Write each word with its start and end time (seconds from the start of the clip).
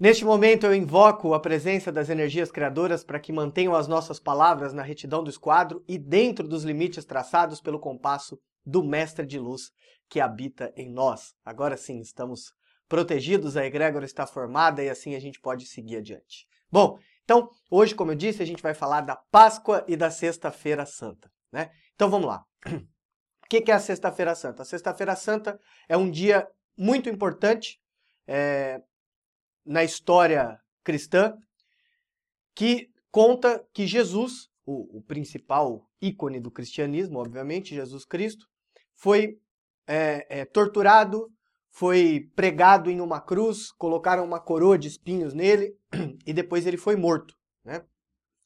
Neste 0.00 0.24
momento 0.24 0.64
eu 0.64 0.72
invoco 0.72 1.34
a 1.34 1.40
presença 1.40 1.90
das 1.90 2.08
energias 2.08 2.52
criadoras 2.52 3.02
para 3.02 3.18
que 3.18 3.32
mantenham 3.32 3.74
as 3.74 3.88
nossas 3.88 4.20
palavras 4.20 4.72
na 4.72 4.80
retidão 4.80 5.24
do 5.24 5.30
esquadro 5.30 5.82
e 5.88 5.98
dentro 5.98 6.46
dos 6.46 6.62
limites 6.62 7.04
traçados 7.04 7.60
pelo 7.60 7.80
compasso 7.80 8.38
do 8.64 8.84
Mestre 8.84 9.26
de 9.26 9.40
Luz 9.40 9.72
que 10.08 10.20
habita 10.20 10.72
em 10.76 10.88
nós. 10.88 11.34
Agora 11.44 11.76
sim, 11.76 11.98
estamos 11.98 12.52
protegidos, 12.88 13.56
a 13.56 13.66
egrégora 13.66 14.04
está 14.04 14.24
formada 14.24 14.80
e 14.84 14.88
assim 14.88 15.16
a 15.16 15.20
gente 15.20 15.40
pode 15.40 15.66
seguir 15.66 15.96
adiante. 15.96 16.46
Bom, 16.70 16.96
então, 17.24 17.50
hoje, 17.68 17.92
como 17.92 18.12
eu 18.12 18.16
disse, 18.16 18.40
a 18.40 18.46
gente 18.46 18.62
vai 18.62 18.74
falar 18.74 19.00
da 19.00 19.16
Páscoa 19.16 19.84
e 19.88 19.96
da 19.96 20.12
Sexta-feira 20.12 20.86
Santa. 20.86 21.28
Né? 21.50 21.70
Então 21.96 22.08
vamos 22.08 22.28
lá. 22.28 22.44
O 23.40 23.48
que 23.48 23.70
é 23.70 23.74
a 23.74 23.80
Sexta-feira 23.80 24.34
Santa? 24.34 24.60
A 24.60 24.64
Sexta-feira 24.66 25.16
Santa 25.16 25.58
é 25.88 25.96
um 25.96 26.10
dia 26.10 26.46
muito 26.76 27.08
importante 27.08 27.80
é, 28.26 28.82
na 29.68 29.84
história 29.84 30.58
cristã 30.82 31.36
que 32.54 32.88
conta 33.10 33.62
que 33.74 33.86
Jesus, 33.86 34.48
o, 34.64 34.98
o, 34.98 35.02
principal 35.02 35.86
ícone 36.00 36.40
do 36.40 36.50
cristianismo, 36.50 37.18
obviamente, 37.18 37.74
Jesus 37.74 38.06
Cristo, 38.06 38.46
foi 38.94 39.38
é, 39.86 40.40
é, 40.40 40.44
torturado, 40.46 41.30
foi 41.70 42.30
pregado 42.34 42.90
em 42.90 43.00
uma 43.02 43.20
cruz, 43.20 43.70
colocaram 43.72 44.24
uma 44.24 44.40
coroa 44.40 44.78
de 44.78 44.88
espinhos 44.88 45.34
nele 45.34 45.76
e 46.26 46.32
depois 46.32 46.66
ele 46.66 46.78
foi 46.78 46.96
morto. 46.96 47.34
Né? 47.62 47.84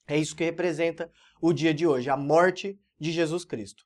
É 0.09 0.19
isso 0.19 0.34
que 0.34 0.45
representa 0.45 1.09
o 1.41 1.53
dia 1.53 1.73
de 1.73 1.87
hoje, 1.87 2.11
a 2.11 2.17
morte 2.17 2.77
de 2.98 3.12
Jesus 3.12 3.45
Cristo. 3.45 3.84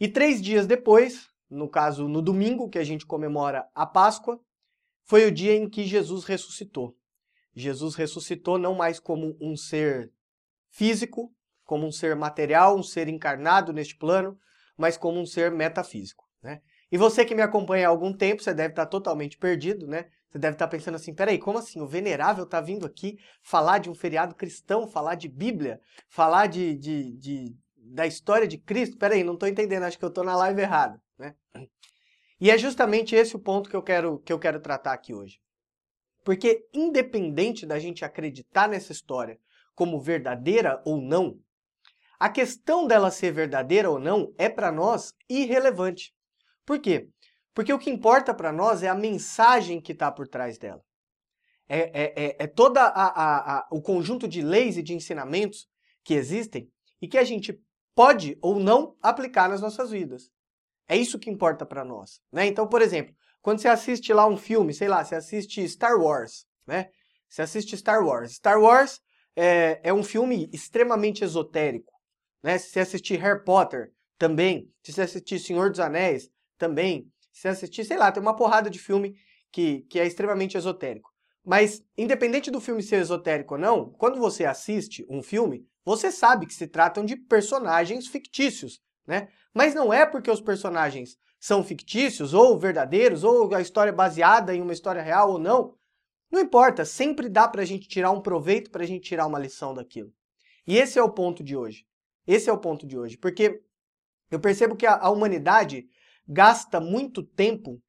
E 0.00 0.08
três 0.08 0.42
dias 0.42 0.66
depois, 0.66 1.28
no 1.48 1.68
caso 1.68 2.08
no 2.08 2.20
domingo 2.20 2.68
que 2.68 2.78
a 2.78 2.84
gente 2.84 3.06
comemora 3.06 3.68
a 3.72 3.86
Páscoa, 3.86 4.40
foi 5.04 5.26
o 5.26 5.32
dia 5.32 5.54
em 5.54 5.68
que 5.68 5.84
Jesus 5.84 6.24
ressuscitou. 6.24 6.96
Jesus 7.54 7.94
ressuscitou 7.94 8.58
não 8.58 8.74
mais 8.74 8.98
como 8.98 9.36
um 9.40 9.56
ser 9.56 10.10
físico, 10.70 11.32
como 11.64 11.86
um 11.86 11.92
ser 11.92 12.16
material, 12.16 12.76
um 12.76 12.82
ser 12.82 13.08
encarnado 13.08 13.72
neste 13.72 13.96
plano, 13.96 14.38
mas 14.76 14.96
como 14.96 15.20
um 15.20 15.26
ser 15.26 15.50
metafísico. 15.50 16.24
Né? 16.42 16.60
E 16.90 16.96
você 16.96 17.24
que 17.24 17.34
me 17.34 17.42
acompanha 17.42 17.86
há 17.86 17.90
algum 17.90 18.12
tempo, 18.12 18.42
você 18.42 18.52
deve 18.52 18.72
estar 18.72 18.86
totalmente 18.86 19.38
perdido, 19.38 19.86
né? 19.86 20.06
Você 20.28 20.38
deve 20.38 20.54
estar 20.54 20.66
pensando 20.68 20.94
assim, 20.94 21.14
peraí, 21.14 21.38
como 21.38 21.58
assim? 21.58 21.80
O 21.80 21.86
Venerável 21.86 22.44
está 22.44 22.60
vindo 22.60 22.86
aqui 22.86 23.18
falar 23.42 23.78
de 23.78 23.90
um 23.90 23.94
feriado 23.94 24.34
cristão, 24.34 24.88
falar 24.88 25.14
de 25.14 25.28
Bíblia, 25.28 25.78
falar 26.08 26.46
de, 26.46 26.74
de, 26.74 27.16
de 27.18 27.56
da 27.76 28.06
história 28.06 28.48
de 28.48 28.56
Cristo? 28.56 28.96
Peraí, 28.96 29.22
não 29.22 29.34
estou 29.34 29.48
entendendo, 29.48 29.82
acho 29.84 29.98
que 29.98 30.04
eu 30.04 30.08
estou 30.08 30.24
na 30.24 30.34
live 30.36 30.60
errada, 30.60 31.00
né? 31.18 31.34
E 32.42 32.50
é 32.50 32.58
justamente 32.58 33.14
esse 33.14 33.36
o 33.36 33.38
ponto 33.38 33.70
que 33.70 33.76
eu 33.76 33.82
quero, 33.84 34.18
que 34.18 34.32
eu 34.32 34.38
quero 34.38 34.58
tratar 34.58 34.94
aqui 34.94 35.14
hoje. 35.14 35.38
Porque 36.24 36.66
independente 36.74 37.64
da 37.64 37.78
gente 37.78 38.04
acreditar 38.04 38.68
nessa 38.68 38.90
história 38.90 39.38
como 39.76 40.00
verdadeira 40.00 40.82
ou 40.84 41.00
não, 41.00 41.38
a 42.18 42.28
questão 42.28 42.84
dela 42.84 43.12
ser 43.12 43.30
verdadeira 43.30 43.88
ou 43.88 44.00
não 44.00 44.34
é 44.36 44.48
para 44.48 44.72
nós 44.72 45.14
irrelevante. 45.28 46.12
Por 46.66 46.80
quê? 46.80 47.08
Porque 47.54 47.72
o 47.72 47.78
que 47.78 47.90
importa 47.90 48.34
para 48.34 48.52
nós 48.52 48.82
é 48.82 48.88
a 48.88 48.94
mensagem 48.96 49.80
que 49.80 49.92
está 49.92 50.10
por 50.10 50.26
trás 50.26 50.58
dela. 50.58 50.82
É, 51.68 51.78
é, 51.78 52.24
é, 52.24 52.36
é 52.40 52.46
todo 52.48 52.76
o 53.70 53.80
conjunto 53.80 54.26
de 54.26 54.42
leis 54.42 54.76
e 54.76 54.82
de 54.82 54.94
ensinamentos 54.94 55.68
que 56.02 56.14
existem 56.14 56.68
e 57.00 57.06
que 57.06 57.18
a 57.18 57.24
gente 57.24 57.56
pode 57.94 58.36
ou 58.42 58.58
não 58.58 58.96
aplicar 59.00 59.48
nas 59.48 59.60
nossas 59.60 59.92
vidas. 59.92 60.32
É 60.92 60.96
isso 60.96 61.18
que 61.18 61.30
importa 61.30 61.64
para 61.64 61.86
nós. 61.86 62.20
Né? 62.30 62.46
Então, 62.46 62.68
por 62.68 62.82
exemplo, 62.82 63.14
quando 63.40 63.60
você 63.60 63.68
assiste 63.68 64.12
lá 64.12 64.26
um 64.26 64.36
filme, 64.36 64.74
sei 64.74 64.88
lá, 64.88 65.02
você 65.02 65.14
assiste 65.14 65.66
Star 65.66 65.98
Wars, 65.98 66.44
né? 66.66 66.90
Você 67.30 67.40
assiste 67.40 67.74
Star 67.78 68.04
Wars. 68.04 68.32
Star 68.32 68.60
Wars 68.60 69.00
é, 69.34 69.80
é 69.82 69.94
um 69.94 70.02
filme 70.02 70.50
extremamente 70.52 71.24
esotérico. 71.24 71.94
Né? 72.42 72.58
Se 72.58 72.68
você 72.68 72.80
assistir 72.80 73.18
Harry 73.18 73.42
Potter, 73.42 73.90
também. 74.18 74.70
Se 74.82 74.92
você 74.92 75.00
assistir 75.00 75.38
Senhor 75.38 75.70
dos 75.70 75.80
Anéis, 75.80 76.28
também. 76.58 77.10
Se 77.32 77.48
assistir, 77.48 77.86
sei 77.86 77.96
lá, 77.96 78.12
tem 78.12 78.22
uma 78.22 78.36
porrada 78.36 78.68
de 78.68 78.78
filme 78.78 79.16
que, 79.50 79.86
que 79.88 79.98
é 79.98 80.06
extremamente 80.06 80.58
esotérico. 80.58 81.10
Mas, 81.42 81.82
independente 81.96 82.50
do 82.50 82.60
filme 82.60 82.82
ser 82.82 83.00
esotérico 83.00 83.54
ou 83.54 83.60
não, 83.60 83.90
quando 83.92 84.18
você 84.18 84.44
assiste 84.44 85.06
um 85.08 85.22
filme, 85.22 85.66
você 85.86 86.12
sabe 86.12 86.44
que 86.44 86.52
se 86.52 86.66
tratam 86.66 87.02
de 87.02 87.16
personagens 87.16 88.08
fictícios, 88.08 88.78
né? 89.06 89.28
Mas 89.54 89.74
não 89.74 89.92
é 89.92 90.06
porque 90.06 90.30
os 90.30 90.40
personagens 90.40 91.16
são 91.38 91.62
fictícios 91.62 92.32
ou 92.32 92.58
verdadeiros, 92.58 93.24
ou 93.24 93.54
a 93.54 93.60
história 93.60 93.90
é 93.90 93.94
baseada 93.94 94.54
em 94.54 94.62
uma 94.62 94.72
história 94.72 95.02
real 95.02 95.32
ou 95.32 95.38
não. 95.38 95.74
Não 96.30 96.40
importa, 96.40 96.84
sempre 96.84 97.28
dá 97.28 97.46
pra 97.46 97.64
gente 97.64 97.88
tirar 97.88 98.10
um 98.10 98.20
proveito, 98.20 98.70
pra 98.70 98.86
gente 98.86 99.08
tirar 99.08 99.26
uma 99.26 99.38
lição 99.38 99.74
daquilo. 99.74 100.12
E 100.66 100.78
esse 100.78 100.98
é 100.98 101.02
o 101.02 101.10
ponto 101.10 101.42
de 101.42 101.56
hoje. 101.56 101.84
Esse 102.26 102.48
é 102.48 102.52
o 102.52 102.58
ponto 102.58 102.86
de 102.86 102.96
hoje, 102.96 103.18
porque 103.18 103.60
eu 104.30 104.40
percebo 104.40 104.76
que 104.76 104.86
a, 104.86 104.96
a 104.96 105.10
humanidade 105.10 105.86
gasta 106.26 106.80
muito 106.80 107.22
tempo 107.22 107.82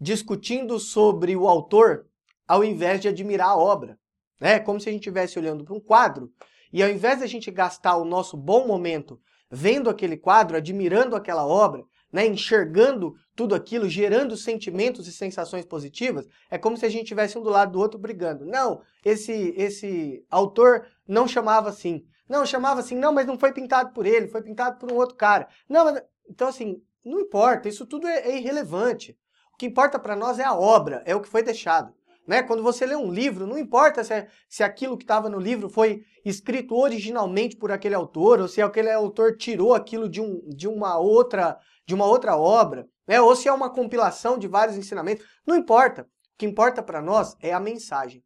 discutindo 0.00 0.78
sobre 0.78 1.36
o 1.36 1.46
autor 1.46 2.06
ao 2.48 2.64
invés 2.64 3.00
de 3.00 3.08
admirar 3.08 3.50
a 3.50 3.56
obra. 3.56 3.98
É 4.40 4.58
como 4.58 4.80
se 4.80 4.88
a 4.88 4.92
gente 4.92 5.02
estivesse 5.02 5.38
olhando 5.38 5.64
para 5.64 5.74
um 5.74 5.80
quadro 5.80 6.32
e 6.72 6.82
ao 6.82 6.90
invés 6.90 7.18
de 7.18 7.24
a 7.24 7.28
gente 7.28 7.50
gastar 7.50 7.96
o 7.96 8.04
nosso 8.04 8.36
bom 8.36 8.66
momento 8.66 9.20
vendo 9.50 9.90
aquele 9.90 10.16
quadro, 10.16 10.56
admirando 10.56 11.16
aquela 11.16 11.46
obra, 11.46 11.84
né, 12.12 12.26
enxergando 12.26 13.14
tudo 13.34 13.54
aquilo, 13.54 13.88
gerando 13.88 14.36
sentimentos 14.36 15.06
e 15.06 15.12
sensações 15.12 15.64
positivas, 15.64 16.26
é 16.50 16.56
como 16.56 16.76
se 16.76 16.86
a 16.86 16.88
gente 16.88 17.02
estivesse 17.02 17.36
um 17.36 17.42
do 17.42 17.50
lado 17.50 17.72
do 17.72 17.80
outro 17.80 17.98
brigando. 17.98 18.44
Não, 18.44 18.80
esse, 19.04 19.52
esse 19.56 20.24
autor 20.30 20.86
não 21.06 21.28
chamava 21.28 21.68
assim. 21.68 22.04
Não, 22.28 22.44
chamava 22.44 22.80
assim, 22.80 22.96
não, 22.96 23.12
mas 23.12 23.26
não 23.26 23.38
foi 23.38 23.52
pintado 23.52 23.92
por 23.92 24.06
ele, 24.06 24.28
foi 24.28 24.42
pintado 24.42 24.78
por 24.78 24.90
um 24.90 24.96
outro 24.96 25.16
cara. 25.16 25.48
Não, 25.68 25.84
mas... 25.84 26.02
Então, 26.28 26.48
assim, 26.48 26.82
não 27.04 27.20
importa, 27.20 27.68
isso 27.68 27.86
tudo 27.86 28.08
é, 28.08 28.30
é 28.30 28.38
irrelevante. 28.38 29.16
O 29.52 29.56
que 29.56 29.66
importa 29.66 29.98
para 29.98 30.16
nós 30.16 30.38
é 30.38 30.44
a 30.44 30.54
obra, 30.54 31.02
é 31.06 31.14
o 31.14 31.20
que 31.20 31.28
foi 31.28 31.42
deixado. 31.42 31.94
Né? 32.26 32.42
Quando 32.42 32.62
você 32.62 32.84
lê 32.84 32.96
um 32.96 33.10
livro, 33.10 33.46
não 33.46 33.56
importa 33.56 34.02
se, 34.02 34.12
é, 34.12 34.28
se 34.48 34.62
aquilo 34.62 34.96
que 34.96 35.04
estava 35.04 35.28
no 35.28 35.38
livro 35.38 35.68
foi 35.68 36.04
escrito 36.24 36.74
originalmente 36.74 37.56
por 37.56 37.70
aquele 37.70 37.94
autor, 37.94 38.40
ou 38.40 38.48
se 38.48 38.60
aquele 38.60 38.90
autor 38.90 39.36
tirou 39.36 39.74
aquilo 39.74 40.08
de, 40.08 40.20
um, 40.20 40.40
de, 40.48 40.66
uma, 40.66 40.98
outra, 40.98 41.58
de 41.86 41.94
uma 41.94 42.04
outra 42.04 42.36
obra, 42.36 42.88
né? 43.06 43.20
ou 43.20 43.36
se 43.36 43.48
é 43.48 43.52
uma 43.52 43.70
compilação 43.70 44.36
de 44.36 44.48
vários 44.48 44.76
ensinamentos. 44.76 45.24
Não 45.46 45.54
importa. 45.54 46.02
O 46.02 46.38
que 46.38 46.46
importa 46.46 46.82
para 46.82 47.00
nós 47.00 47.36
é 47.40 47.52
a 47.52 47.60
mensagem. 47.60 48.22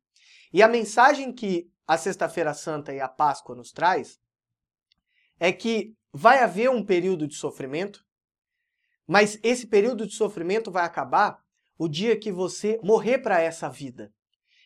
E 0.53 0.63
a 0.63 0.69
mensagem 0.69 1.33
que 1.33 1.71
a 1.87 1.97
Sexta-feira 1.97 2.55
Santa 2.55 2.93
e 2.93 3.01
a 3.01 3.09
Páscoa 3.09 3.55
nos 3.55 3.71
traz 3.71 4.19
é 5.39 5.53
que 5.53 5.95
vai 6.13 6.43
haver 6.43 6.71
um 6.71 6.85
período 6.85 7.27
de 7.27 7.35
sofrimento, 7.35 8.05
mas 9.07 9.39
esse 9.43 9.67
período 9.67 10.07
de 10.07 10.15
sofrimento 10.15 10.71
vai 10.71 10.85
acabar 10.85 11.39
o 11.81 11.89
dia 11.89 12.15
que 12.15 12.31
você 12.31 12.79
morrer 12.83 13.21
para 13.21 13.41
essa 13.41 13.67
vida 13.67 14.13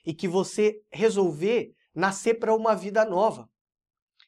e 0.04 0.12
que 0.12 0.26
você 0.26 0.82
resolver 0.90 1.72
nascer 1.94 2.40
para 2.40 2.52
uma 2.52 2.74
vida 2.74 3.04
nova. 3.04 3.48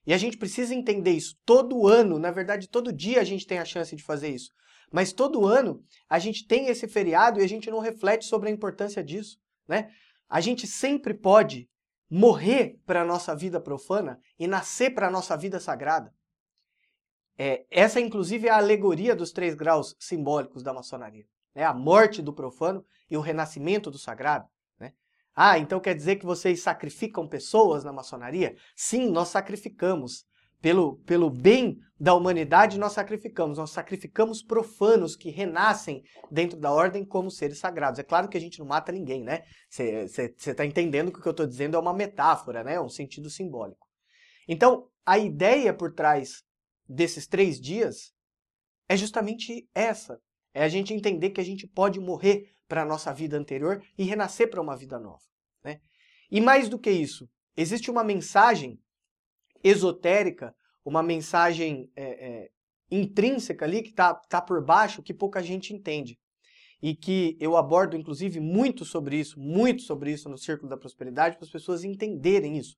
E 0.06 0.14
a 0.14 0.16
gente 0.16 0.36
precisa 0.38 0.72
entender 0.72 1.10
isso. 1.10 1.34
Todo 1.44 1.88
ano, 1.88 2.16
na 2.16 2.30
verdade, 2.30 2.68
todo 2.68 2.92
dia 2.92 3.20
a 3.20 3.24
gente 3.24 3.44
tem 3.44 3.58
a 3.58 3.64
chance 3.64 3.96
de 3.96 4.04
fazer 4.04 4.28
isso. 4.28 4.52
Mas 4.92 5.12
todo 5.12 5.44
ano 5.44 5.82
a 6.08 6.20
gente 6.20 6.46
tem 6.46 6.68
esse 6.68 6.86
feriado 6.86 7.40
e 7.40 7.42
a 7.42 7.48
gente 7.48 7.68
não 7.68 7.80
reflete 7.80 8.24
sobre 8.24 8.50
a 8.50 8.52
importância 8.52 9.02
disso, 9.02 9.36
né? 9.66 9.90
A 10.28 10.40
gente 10.40 10.64
sempre 10.64 11.12
pode 11.12 11.68
morrer 12.08 12.78
para 12.86 13.02
a 13.02 13.04
nossa 13.04 13.34
vida 13.34 13.60
profana 13.60 14.20
e 14.38 14.46
nascer 14.46 14.94
para 14.94 15.08
a 15.08 15.10
nossa 15.10 15.36
vida 15.36 15.58
sagrada. 15.58 16.14
É, 17.36 17.66
essa, 17.68 18.00
inclusive, 18.00 18.46
é 18.46 18.50
a 18.52 18.58
alegoria 18.58 19.16
dos 19.16 19.32
três 19.32 19.56
graus 19.56 19.96
simbólicos 19.98 20.62
da 20.62 20.72
maçonaria. 20.72 21.26
Né? 21.56 21.64
A 21.64 21.72
morte 21.72 22.20
do 22.20 22.34
profano 22.34 22.84
e 23.10 23.16
o 23.16 23.20
renascimento 23.20 23.90
do 23.90 23.98
sagrado. 23.98 24.46
Né? 24.78 24.92
Ah, 25.34 25.58
então 25.58 25.80
quer 25.80 25.94
dizer 25.94 26.16
que 26.16 26.26
vocês 26.26 26.62
sacrificam 26.62 27.26
pessoas 27.26 27.82
na 27.82 27.94
maçonaria? 27.94 28.54
Sim, 28.76 29.10
nós 29.10 29.28
sacrificamos. 29.28 30.26
Pelo, 30.58 30.96
pelo 31.00 31.30
bem 31.30 31.78
da 32.00 32.14
humanidade, 32.14 32.78
nós 32.78 32.92
sacrificamos. 32.92 33.58
Nós 33.58 33.70
sacrificamos 33.70 34.42
profanos 34.42 35.14
que 35.14 35.30
renascem 35.30 36.02
dentro 36.30 36.58
da 36.58 36.72
ordem 36.72 37.04
como 37.04 37.30
seres 37.30 37.58
sagrados. 37.58 38.00
É 38.00 38.02
claro 38.02 38.28
que 38.28 38.36
a 38.36 38.40
gente 38.40 38.58
não 38.58 38.66
mata 38.66 38.90
ninguém, 38.90 39.22
né? 39.22 39.42
Você 39.70 40.34
está 40.34 40.64
entendendo 40.64 41.12
que 41.12 41.18
o 41.18 41.22
que 41.22 41.28
eu 41.28 41.32
estou 41.32 41.46
dizendo 41.46 41.76
é 41.76 41.80
uma 41.80 41.94
metáfora, 41.94 42.64
né? 42.64 42.80
um 42.80 42.88
sentido 42.88 43.30
simbólico. 43.30 43.86
Então, 44.48 44.88
a 45.04 45.18
ideia 45.18 45.74
por 45.74 45.92
trás 45.92 46.42
desses 46.88 47.26
três 47.26 47.60
dias 47.60 48.12
é 48.88 48.96
justamente 48.96 49.68
essa. 49.74 50.20
É 50.56 50.64
a 50.64 50.68
gente 50.70 50.94
entender 50.94 51.32
que 51.32 51.40
a 51.40 51.44
gente 51.44 51.66
pode 51.66 52.00
morrer 52.00 52.50
para 52.66 52.80
a 52.80 52.84
nossa 52.86 53.12
vida 53.12 53.36
anterior 53.36 53.82
e 53.98 54.04
renascer 54.04 54.48
para 54.48 54.58
uma 54.58 54.74
vida 54.74 54.98
nova. 54.98 55.20
Né? 55.62 55.80
E 56.30 56.40
mais 56.40 56.66
do 56.66 56.78
que 56.78 56.90
isso, 56.90 57.28
existe 57.54 57.90
uma 57.90 58.02
mensagem 58.02 58.80
esotérica, 59.62 60.54
uma 60.82 61.02
mensagem 61.02 61.90
é, 61.94 62.04
é, 62.04 62.48
intrínseca 62.90 63.66
ali 63.66 63.82
que 63.82 63.90
está 63.90 64.14
tá 64.14 64.40
por 64.40 64.64
baixo 64.64 65.02
que 65.02 65.12
pouca 65.12 65.42
gente 65.42 65.74
entende. 65.74 66.18
e 66.82 66.94
que 66.94 67.36
eu 67.38 67.54
abordo 67.54 67.94
inclusive 67.94 68.40
muito 68.40 68.82
sobre 68.82 69.18
isso, 69.18 69.38
muito 69.38 69.82
sobre 69.82 70.10
isso 70.10 70.26
no 70.26 70.38
Círculo 70.38 70.70
da 70.70 70.78
Prosperidade, 70.78 71.36
para 71.36 71.44
as 71.44 71.52
pessoas 71.52 71.84
entenderem 71.84 72.56
isso, 72.56 72.76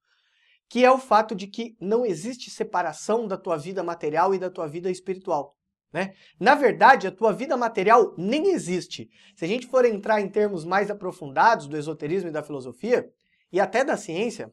que 0.69 0.85
é 0.85 0.91
o 0.91 0.99
fato 0.99 1.33
de 1.33 1.47
que 1.47 1.77
não 1.81 2.05
existe 2.05 2.51
separação 2.51 3.29
da 3.29 3.37
tua 3.37 3.57
vida 3.57 3.85
material 3.85 4.35
e 4.35 4.39
da 4.39 4.51
tua 4.51 4.67
vida 4.67 4.91
espiritual. 4.91 5.58
Né? 5.93 6.15
Na 6.39 6.55
verdade, 6.55 7.07
a 7.07 7.13
tua 7.13 7.33
vida 7.33 7.57
material 7.57 8.15
nem 8.19 8.51
existe. 8.51 9.09
Se 9.35 9.45
a 9.45 9.49
gente 9.49 9.67
for 9.67 9.85
entrar 9.85 10.21
em 10.21 10.29
termos 10.29 10.65
mais 10.65 10.91
aprofundados 10.91 11.67
do 11.67 11.77
esoterismo 11.77 12.29
e 12.29 12.33
da 12.33 12.43
filosofia, 12.43 13.09
e 13.51 13.59
até 13.59 13.83
da 13.85 13.97
ciência, 13.97 14.53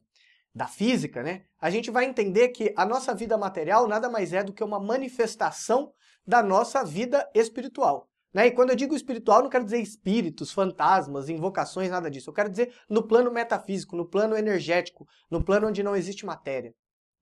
da 0.53 0.67
física, 0.67 1.21
né? 1.21 1.43
A 1.59 1.69
gente 1.69 1.91
vai 1.91 2.05
entender 2.05 2.47
que 2.49 2.73
a 2.77 2.85
nossa 2.85 3.13
vida 3.13 3.37
material 3.37 3.87
nada 3.89 4.09
mais 4.09 4.31
é 4.31 4.41
do 4.41 4.53
que 4.53 4.63
uma 4.63 4.79
manifestação 4.79 5.91
da 6.25 6.41
nossa 6.41 6.83
vida 6.83 7.29
espiritual. 7.35 8.09
Né? 8.33 8.47
E 8.47 8.51
quando 8.51 8.69
eu 8.69 8.75
digo 8.75 8.95
espiritual, 8.95 9.41
não 9.41 9.49
quero 9.49 9.65
dizer 9.65 9.79
espíritos, 9.79 10.51
fantasmas, 10.51 11.29
invocações, 11.29 11.89
nada 11.89 12.09
disso. 12.09 12.29
Eu 12.29 12.33
quero 12.33 12.49
dizer 12.49 12.73
no 12.89 13.07
plano 13.07 13.31
metafísico, 13.31 13.95
no 13.95 14.05
plano 14.05 14.35
energético, 14.35 15.07
no 15.29 15.43
plano 15.43 15.67
onde 15.67 15.83
não 15.83 15.95
existe 15.95 16.25
matéria. 16.25 16.73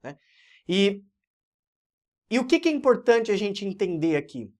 Né? 0.04 0.18
E, 0.68 1.04
e 2.34 2.40
o 2.40 2.48
que, 2.48 2.68
é 2.68 2.72
importante 2.72 3.32
a 3.32 3.38
gente 3.38 3.64
entender 3.64 4.16
aqui, 4.16 4.52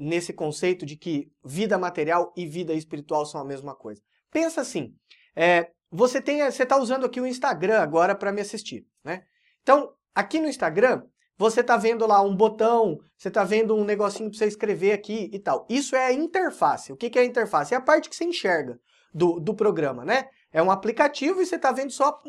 nesse 0.00 0.32
conceito 0.32 0.86
de 0.86 0.96
que 0.96 1.30
vida 1.44 1.76
material 1.76 2.32
e 2.34 2.46
vida 2.46 2.72
espiritual 2.72 3.26
são 3.26 3.38
a 3.38 3.44
mesma 3.44 3.76
coisa? 3.76 4.00
Pensa 4.30 4.62
assim, 4.62 4.94
é, 5.36 5.70
você 5.90 6.18
está 6.18 6.78
usando 6.78 7.04
aqui 7.04 7.20
o 7.20 7.26
Instagram 7.26 7.80
agora 7.80 8.14
para 8.14 8.32
me 8.32 8.40
assistir, 8.40 8.86
né? 9.04 9.24
Então, 9.60 9.92
aqui 10.14 10.40
no 10.40 10.48
Instagram, 10.48 11.02
você 11.36 11.60
está 11.60 11.76
vendo 11.76 12.06
lá 12.06 12.22
um 12.22 12.34
botão, 12.34 12.98
você 13.14 13.28
está 13.28 13.44
vendo 13.44 13.76
um 13.76 13.84
negocinho 13.84 14.30
para 14.30 14.38
você 14.38 14.46
escrever 14.46 14.92
aqui 14.92 15.28
e 15.30 15.38
tal. 15.38 15.66
Isso 15.68 15.94
é 15.94 16.06
a 16.06 16.12
interface. 16.14 16.94
O 16.94 16.96
que, 16.96 17.10
que 17.10 17.18
é 17.18 17.22
a 17.22 17.26
interface? 17.26 17.74
É 17.74 17.76
a 17.76 17.80
parte 17.82 18.08
que 18.08 18.16
você 18.16 18.24
enxerga 18.24 18.80
do, 19.12 19.38
do 19.38 19.54
programa, 19.54 20.02
né? 20.02 20.30
É 20.50 20.62
um 20.62 20.70
aplicativo 20.70 21.42
e 21.42 21.44
você 21.44 21.56
está 21.56 21.72
vendo 21.72 21.90
só 21.90 22.22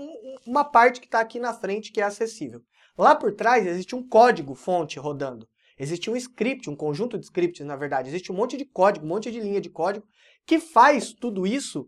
uma 0.46 0.66
parte 0.66 1.00
que 1.00 1.08
está 1.08 1.22
aqui 1.22 1.40
na 1.40 1.54
frente 1.54 1.94
que 1.94 2.02
é 2.02 2.04
acessível. 2.04 2.62
Lá 2.98 3.16
por 3.16 3.34
trás 3.34 3.68
existe 3.68 3.96
um 3.96 4.08
código 4.08 4.56
fonte 4.56 4.98
rodando. 4.98 5.48
Existe 5.78 6.10
um 6.10 6.16
script, 6.16 6.70
um 6.70 6.76
conjunto 6.76 7.18
de 7.18 7.26
scripts, 7.26 7.66
na 7.66 7.76
verdade. 7.76 8.10
Existe 8.10 8.32
um 8.32 8.36
monte 8.36 8.58
de 8.58 8.66
código, 8.66 9.06
um 9.06 9.10
monte 9.10 9.32
de 9.32 9.40
linha 9.40 9.62
de 9.62 9.70
código 9.70 10.08
que 10.46 10.60
faz 10.60 11.14
tudo 11.14 11.46
isso 11.46 11.88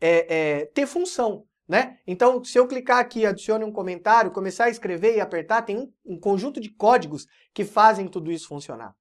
é, 0.00 0.60
é, 0.60 0.66
ter 0.66 0.86
função. 0.86 1.44
Né? 1.68 1.98
Então, 2.06 2.42
se 2.42 2.58
eu 2.58 2.66
clicar 2.66 2.98
aqui, 2.98 3.24
adicione 3.24 3.64
um 3.64 3.70
comentário, 3.70 4.32
começar 4.32 4.64
a 4.64 4.70
escrever 4.70 5.16
e 5.16 5.20
apertar, 5.20 5.62
tem 5.62 5.78
um, 5.78 5.92
um 6.04 6.18
conjunto 6.18 6.60
de 6.60 6.70
códigos 6.70 7.26
que 7.54 7.64
fazem 7.64 8.08
tudo 8.08 8.32
isso 8.32 8.48
funcionar. 8.48 8.94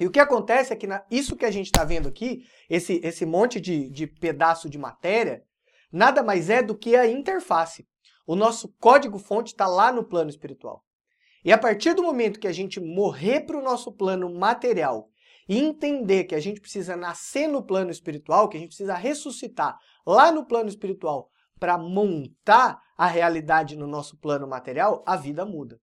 E 0.00 0.06
o 0.06 0.10
que 0.10 0.18
acontece 0.18 0.72
é 0.72 0.76
que 0.76 0.88
na, 0.88 1.04
isso 1.08 1.36
que 1.36 1.44
a 1.44 1.50
gente 1.50 1.66
está 1.66 1.84
vendo 1.84 2.08
aqui, 2.08 2.44
esse, 2.68 3.00
esse 3.04 3.24
monte 3.24 3.60
de, 3.60 3.88
de 3.88 4.08
pedaço 4.08 4.68
de 4.68 4.76
matéria, 4.76 5.44
nada 5.92 6.22
mais 6.22 6.50
é 6.50 6.60
do 6.60 6.76
que 6.76 6.96
a 6.96 7.06
interface. 7.06 7.86
O 8.26 8.34
nosso 8.34 8.68
código-fonte 8.80 9.52
está 9.52 9.66
lá 9.66 9.92
no 9.92 10.04
plano 10.04 10.30
espiritual. 10.30 10.84
E 11.44 11.52
a 11.52 11.58
partir 11.58 11.94
do 11.94 12.02
momento 12.02 12.40
que 12.40 12.48
a 12.48 12.52
gente 12.52 12.80
morrer 12.80 13.42
para 13.42 13.58
o 13.58 13.62
nosso 13.62 13.92
plano 13.92 14.32
material 14.34 15.08
e 15.46 15.58
entender 15.58 16.24
que 16.24 16.34
a 16.34 16.40
gente 16.40 16.60
precisa 16.60 16.96
nascer 16.96 17.46
no 17.46 17.62
plano 17.62 17.90
espiritual, 17.90 18.48
que 18.48 18.56
a 18.56 18.60
gente 18.60 18.70
precisa 18.70 18.94
ressuscitar 18.94 19.76
lá 20.06 20.32
no 20.32 20.46
plano 20.46 20.70
espiritual 20.70 21.28
para 21.60 21.76
montar 21.76 22.80
a 22.96 23.06
realidade 23.06 23.76
no 23.76 23.86
nosso 23.86 24.18
plano 24.18 24.46
material, 24.46 25.02
a 25.06 25.16
vida 25.16 25.44
muda. 25.44 25.78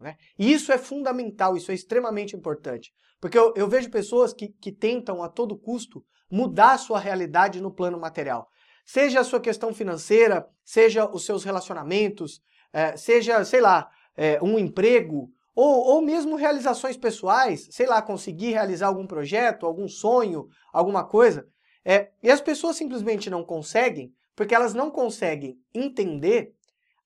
Né? 0.00 0.16
E 0.38 0.52
isso 0.52 0.72
é 0.72 0.78
fundamental, 0.78 1.56
isso 1.56 1.70
é 1.70 1.74
extremamente 1.74 2.34
importante. 2.34 2.90
Porque 3.20 3.38
eu, 3.38 3.52
eu 3.54 3.68
vejo 3.68 3.90
pessoas 3.90 4.32
que, 4.32 4.48
que 4.48 4.72
tentam 4.72 5.22
a 5.22 5.28
todo 5.28 5.58
custo 5.58 6.04
mudar 6.30 6.72
a 6.72 6.78
sua 6.78 6.98
realidade 6.98 7.60
no 7.60 7.70
plano 7.70 8.00
material. 8.00 8.48
Seja 8.92 9.20
a 9.20 9.24
sua 9.24 9.40
questão 9.40 9.72
financeira, 9.72 10.46
seja 10.62 11.10
os 11.10 11.24
seus 11.24 11.44
relacionamentos, 11.44 12.42
é, 12.70 12.94
seja, 12.94 13.42
sei 13.42 13.62
lá, 13.62 13.90
é, 14.14 14.38
um 14.42 14.58
emprego, 14.58 15.32
ou, 15.54 15.94
ou 15.94 16.02
mesmo 16.02 16.36
realizações 16.36 16.94
pessoais, 16.94 17.68
sei 17.70 17.86
lá, 17.86 18.02
conseguir 18.02 18.50
realizar 18.50 18.88
algum 18.88 19.06
projeto, 19.06 19.64
algum 19.64 19.88
sonho, 19.88 20.46
alguma 20.70 21.08
coisa. 21.08 21.48
É, 21.82 22.10
e 22.22 22.30
as 22.30 22.42
pessoas 22.42 22.76
simplesmente 22.76 23.30
não 23.30 23.42
conseguem 23.42 24.12
porque 24.36 24.54
elas 24.54 24.74
não 24.74 24.90
conseguem 24.90 25.58
entender 25.74 26.52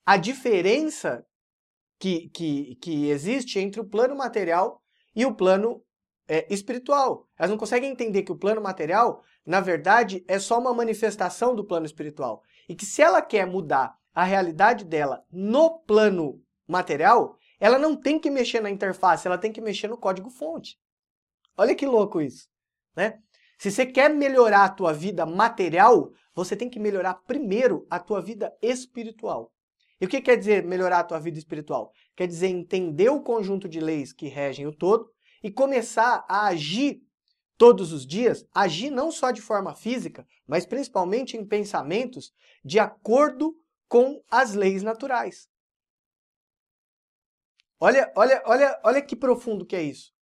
a 0.05 0.17
diferença 0.17 1.25
que, 2.01 2.29
que, 2.31 2.75
que 2.83 3.11
existe 3.11 3.61
entre 3.61 3.81
o 3.81 3.89
plano 3.89 4.17
material 4.17 4.83
e 5.15 5.25
o 5.25 5.37
plano 5.37 5.81
é, 6.29 6.47
espiritual. 6.53 7.27
Elas 7.39 7.51
não 7.51 7.59
conseguem 7.59 7.91
entender 7.91 8.23
que 8.23 8.33
o 8.33 8.39
plano 8.39 8.61
material, 8.61 9.23
na 9.45 9.61
verdade, 9.61 10.25
é 10.27 10.39
só 10.39 10.59
uma 10.59 10.75
manifestação 10.75 11.55
do 11.55 11.65
plano 11.65 11.87
espiritual. 11.87 12.43
E 12.69 12.75
que 12.75 12.85
se 12.85 13.03
ela 13.03 13.23
quer 13.23 13.47
mudar 13.47 13.97
a 14.15 14.25
realidade 14.25 14.85
dela 14.85 15.25
no 15.31 15.79
plano 15.81 16.43
material, 16.67 17.37
ela 17.61 17.79
não 17.79 17.95
tem 17.95 18.19
que 18.19 18.31
mexer 18.31 18.61
na 18.61 18.71
interface, 18.71 19.27
ela 19.27 19.39
tem 19.39 19.53
que 19.53 19.61
mexer 19.61 19.89
no 19.89 19.97
código-fonte. 19.97 20.79
Olha 21.57 21.75
que 21.75 21.87
louco 21.87 22.21
isso, 22.21 22.49
né? 22.95 23.21
Se 23.59 23.71
você 23.71 23.87
quer 23.87 24.11
melhorar 24.11 24.65
a 24.65 24.69
tua 24.69 24.93
vida 24.93 25.25
material, 25.25 26.11
você 26.35 26.55
tem 26.55 26.69
que 26.69 26.79
melhorar 26.79 27.15
primeiro 27.27 27.87
a 27.89 27.99
tua 27.99 28.21
vida 28.21 28.55
espiritual. 28.61 29.51
E 29.99 30.05
o 30.05 30.09
que 30.09 30.21
quer 30.21 30.37
dizer 30.37 30.63
melhorar 30.63 31.01
a 31.01 31.05
tua 31.05 31.19
vida 31.19 31.39
espiritual? 31.39 31.91
Quer 32.15 32.27
dizer 32.27 32.49
entender 32.49 33.09
o 33.09 33.23
conjunto 33.23 33.67
de 33.67 33.81
leis 33.81 34.13
que 34.13 34.29
regem 34.29 34.67
o 34.67 34.73
todo 34.73 35.11
e 35.43 35.51
começar 35.51 36.25
a 36.29 36.47
agir 36.47 37.03
todos 37.57 37.93
os 37.93 38.07
dias, 38.07 38.47
agir 38.55 38.91
não 38.91 39.11
só 39.11 39.31
de 39.31 39.41
forma 39.41 39.75
física, 39.75 40.27
mas 40.47 40.67
principalmente 40.67 41.37
em 41.37 41.47
pensamentos 41.47 42.33
de 42.65 42.79
acordo 42.79 43.57
com 43.89 44.23
as 44.31 44.55
leis 44.55 44.83
naturais. 44.83 45.49
Olha, 47.79 48.13
olha, 48.17 48.43
olha, 48.47 48.81
olha 48.85 49.03
que 49.03 49.17
profundo 49.17 49.67
que 49.67 49.77
é 49.77 49.83
isso. 49.83 50.13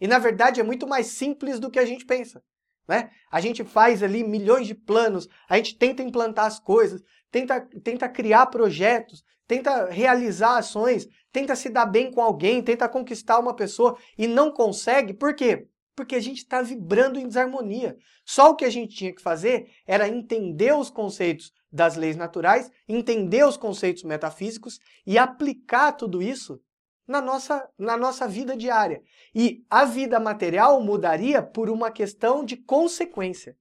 E 0.00 0.06
na 0.06 0.18
verdade 0.18 0.60
é 0.60 0.64
muito 0.64 0.86
mais 0.86 1.08
simples 1.08 1.58
do 1.58 1.70
que 1.70 1.78
a 1.78 1.86
gente 1.86 2.04
pensa. 2.04 2.42
Né? 2.86 3.10
A 3.30 3.40
gente 3.40 3.62
faz 3.64 4.02
ali 4.02 4.24
milhões 4.24 4.66
de 4.66 4.74
planos, 4.74 5.28
a 5.48 5.56
gente 5.56 5.76
tenta 5.76 6.02
implantar 6.02 6.46
as 6.46 6.58
coisas, 6.58 7.02
tenta, 7.30 7.60
tenta 7.82 8.08
criar 8.08 8.46
projetos, 8.46 9.24
tenta 9.46 9.86
realizar 9.86 10.58
ações, 10.58 11.08
tenta 11.32 11.56
se 11.56 11.68
dar 11.68 11.86
bem 11.86 12.10
com 12.10 12.20
alguém, 12.20 12.62
tenta 12.62 12.88
conquistar 12.88 13.38
uma 13.38 13.54
pessoa 13.54 13.96
e 14.16 14.26
não 14.26 14.50
consegue. 14.50 15.14
Por 15.14 15.34
quê? 15.34 15.66
Porque 15.96 16.14
a 16.14 16.20
gente 16.20 16.38
está 16.38 16.62
vibrando 16.62 17.18
em 17.18 17.26
desarmonia. 17.26 17.96
Só 18.24 18.50
o 18.50 18.56
que 18.56 18.64
a 18.64 18.70
gente 18.70 18.94
tinha 18.94 19.14
que 19.14 19.22
fazer 19.22 19.70
era 19.86 20.08
entender 20.08 20.74
os 20.74 20.90
conceitos 20.90 21.52
das 21.72 21.96
leis 21.96 22.16
naturais, 22.16 22.70
entender 22.86 23.44
os 23.44 23.56
conceitos 23.56 24.02
metafísicos 24.04 24.78
e 25.06 25.18
aplicar 25.18 25.92
tudo 25.92 26.22
isso 26.22 26.60
na 27.06 27.22
nossa, 27.22 27.68
na 27.78 27.96
nossa 27.96 28.28
vida 28.28 28.54
diária. 28.54 29.02
E 29.34 29.64
a 29.70 29.86
vida 29.86 30.20
material 30.20 30.80
mudaria 30.82 31.42
por 31.42 31.70
uma 31.70 31.90
questão 31.90 32.44
de 32.44 32.56
consequência. 32.56 33.56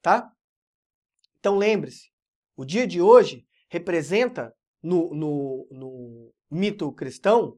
Tá? 0.00 0.32
Então 1.46 1.56
lembre-se, 1.56 2.10
o 2.56 2.64
dia 2.64 2.88
de 2.88 3.00
hoje 3.00 3.46
representa 3.70 4.52
no, 4.82 5.14
no, 5.14 5.68
no 5.70 6.34
mito 6.50 6.92
cristão 6.92 7.56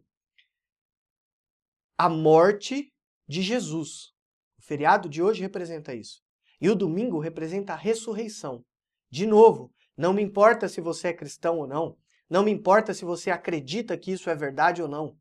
a 1.96 2.06
morte 2.06 2.92
de 3.26 3.40
Jesus. 3.40 4.12
O 4.58 4.62
feriado 4.62 5.08
de 5.08 5.22
hoje 5.22 5.40
representa 5.40 5.94
isso. 5.94 6.20
E 6.60 6.68
o 6.68 6.74
domingo 6.74 7.18
representa 7.18 7.72
a 7.72 7.76
ressurreição. 7.76 8.62
De 9.10 9.26
novo, 9.26 9.72
não 9.96 10.12
me 10.12 10.20
importa 10.20 10.68
se 10.68 10.82
você 10.82 11.08
é 11.08 11.14
cristão 11.14 11.56
ou 11.56 11.66
não, 11.66 11.96
não 12.28 12.44
me 12.44 12.50
importa 12.50 12.92
se 12.92 13.06
você 13.06 13.30
acredita 13.30 13.96
que 13.96 14.12
isso 14.12 14.28
é 14.28 14.34
verdade 14.34 14.82
ou 14.82 14.88
não. 14.88 15.16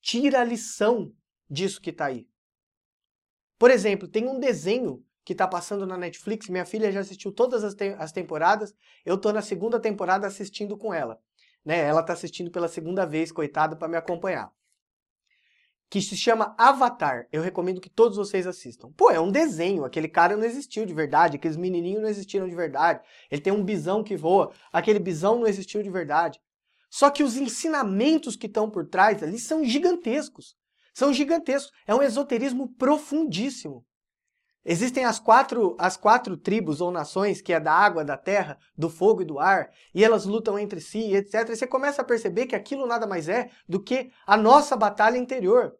Tira 0.00 0.40
a 0.40 0.44
lição 0.44 1.12
disso 1.48 1.80
que 1.80 1.90
está 1.90 2.06
aí. 2.06 2.26
Por 3.56 3.70
exemplo, 3.70 4.08
tem 4.08 4.26
um 4.26 4.40
desenho 4.40 5.00
que 5.24 5.32
está 5.32 5.46
passando 5.46 5.86
na 5.86 5.96
Netflix. 5.96 6.48
Minha 6.48 6.64
filha 6.64 6.90
já 6.90 7.00
assistiu 7.00 7.32
todas 7.32 7.64
as, 7.64 7.74
te 7.74 7.94
as 7.98 8.12
temporadas. 8.12 8.74
Eu 9.04 9.16
estou 9.16 9.32
na 9.32 9.42
segunda 9.42 9.78
temporada 9.78 10.26
assistindo 10.26 10.76
com 10.76 10.92
ela. 10.92 11.20
Né? 11.64 11.78
Ela 11.78 12.00
está 12.00 12.12
assistindo 12.12 12.50
pela 12.50 12.68
segunda 12.68 13.04
vez, 13.04 13.30
coitada, 13.30 13.76
para 13.76 13.88
me 13.88 13.96
acompanhar. 13.96 14.50
Que 15.88 16.00
se 16.00 16.16
chama 16.16 16.54
Avatar. 16.56 17.26
Eu 17.32 17.42
recomendo 17.42 17.80
que 17.80 17.90
todos 17.90 18.16
vocês 18.16 18.46
assistam. 18.46 18.92
Pô, 18.92 19.10
é 19.10 19.20
um 19.20 19.30
desenho. 19.30 19.84
Aquele 19.84 20.08
cara 20.08 20.36
não 20.36 20.44
existiu 20.44 20.86
de 20.86 20.94
verdade. 20.94 21.36
Aqueles 21.36 21.56
menininhos 21.56 22.02
não 22.02 22.08
existiram 22.08 22.48
de 22.48 22.54
verdade. 22.54 23.00
Ele 23.30 23.40
tem 23.40 23.52
um 23.52 23.64
bisão 23.64 24.02
que 24.02 24.16
voa. 24.16 24.52
Aquele 24.72 25.00
bisão 25.00 25.40
não 25.40 25.46
existiu 25.46 25.82
de 25.82 25.90
verdade. 25.90 26.40
Só 26.88 27.10
que 27.10 27.22
os 27.22 27.36
ensinamentos 27.36 28.36
que 28.36 28.46
estão 28.46 28.70
por 28.70 28.86
trás 28.86 29.22
ali 29.22 29.38
são 29.38 29.64
gigantescos. 29.64 30.56
São 30.94 31.12
gigantescos. 31.12 31.72
É 31.86 31.94
um 31.94 32.02
esoterismo 32.02 32.68
profundíssimo. 32.74 33.84
Existem 34.64 35.04
as 35.06 35.18
quatro, 35.18 35.74
as 35.78 35.96
quatro 35.96 36.36
tribos 36.36 36.80
ou 36.80 36.90
nações, 36.90 37.40
que 37.40 37.52
é 37.52 37.58
da 37.58 37.72
água, 37.72 38.04
da 38.04 38.16
terra, 38.16 38.58
do 38.76 38.90
fogo 38.90 39.22
e 39.22 39.24
do 39.24 39.38
ar, 39.38 39.70
e 39.94 40.04
elas 40.04 40.26
lutam 40.26 40.58
entre 40.58 40.80
si, 40.80 41.14
etc. 41.14 41.48
E 41.48 41.56
você 41.56 41.66
começa 41.66 42.02
a 42.02 42.04
perceber 42.04 42.46
que 42.46 42.54
aquilo 42.54 42.86
nada 42.86 43.06
mais 43.06 43.28
é 43.28 43.50
do 43.66 43.82
que 43.82 44.10
a 44.26 44.36
nossa 44.36 44.76
batalha 44.76 45.16
interior. 45.16 45.74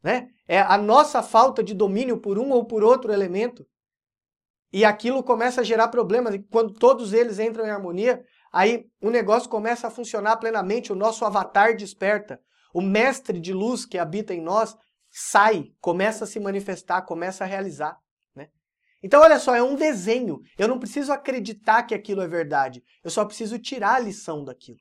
Né? 0.00 0.28
É 0.46 0.60
a 0.60 0.78
nossa 0.78 1.22
falta 1.22 1.62
de 1.62 1.74
domínio 1.74 2.18
por 2.18 2.38
um 2.38 2.50
ou 2.50 2.64
por 2.64 2.84
outro 2.84 3.12
elemento. 3.12 3.66
E 4.72 4.84
aquilo 4.84 5.22
começa 5.22 5.60
a 5.62 5.64
gerar 5.64 5.88
problemas. 5.88 6.34
E 6.34 6.38
quando 6.38 6.72
todos 6.72 7.12
eles 7.12 7.38
entram 7.38 7.66
em 7.66 7.70
harmonia, 7.70 8.24
aí 8.52 8.86
o 9.00 9.10
negócio 9.10 9.48
começa 9.48 9.88
a 9.88 9.90
funcionar 9.90 10.36
plenamente, 10.36 10.92
o 10.92 10.96
nosso 10.96 11.24
avatar 11.24 11.76
desperta. 11.76 12.40
O 12.72 12.80
mestre 12.80 13.40
de 13.40 13.52
luz 13.52 13.86
que 13.86 13.98
habita 13.98 14.34
em 14.34 14.40
nós 14.40 14.76
sai, 15.10 15.72
começa 15.80 16.24
a 16.24 16.26
se 16.26 16.38
manifestar, 16.38 17.02
começa 17.02 17.44
a 17.44 17.46
realizar. 17.46 18.03
Então, 19.04 19.20
olha 19.20 19.38
só, 19.38 19.54
é 19.54 19.62
um 19.62 19.76
desenho. 19.76 20.40
Eu 20.56 20.66
não 20.66 20.78
preciso 20.78 21.12
acreditar 21.12 21.82
que 21.82 21.94
aquilo 21.94 22.22
é 22.22 22.26
verdade. 22.26 22.82
Eu 23.02 23.10
só 23.10 23.22
preciso 23.22 23.58
tirar 23.58 23.96
a 23.96 23.98
lição 23.98 24.42
daquilo. 24.42 24.78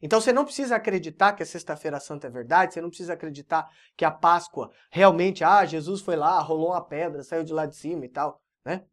Então 0.00 0.18
você 0.18 0.32
não 0.32 0.46
precisa 0.46 0.76
acreditar 0.76 1.34
que 1.34 1.42
a 1.42 1.46
Sexta-feira 1.46 2.00
Santa 2.00 2.26
é 2.26 2.30
verdade, 2.30 2.72
você 2.72 2.80
não 2.80 2.88
precisa 2.88 3.12
acreditar 3.14 3.66
que 3.96 4.04
a 4.04 4.10
Páscoa 4.10 4.70
realmente, 4.90 5.42
ah, 5.44 5.64
Jesus 5.64 6.02
foi 6.02 6.16
lá, 6.16 6.38
rolou 6.40 6.70
uma 6.70 6.84
pedra, 6.84 7.22
saiu 7.22 7.42
de 7.42 7.54
lá 7.54 7.64
de 7.64 7.76
cima 7.76 8.04
e 8.04 8.08
tal, 8.10 8.42
né? 8.64 8.84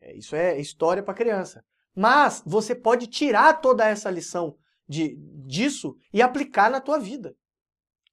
É, 0.00 0.16
isso 0.16 0.36
é 0.36 0.60
história 0.60 1.02
para 1.02 1.14
criança. 1.14 1.64
Mas 1.94 2.42
você 2.44 2.74
pode 2.74 3.06
tirar 3.06 3.60
toda 3.60 3.88
essa 3.88 4.10
lição 4.10 4.56
de, 4.88 5.16
disso 5.46 5.96
e 6.12 6.22
aplicar 6.22 6.70
na 6.70 6.80
tua 6.80 6.98
vida. 6.98 7.34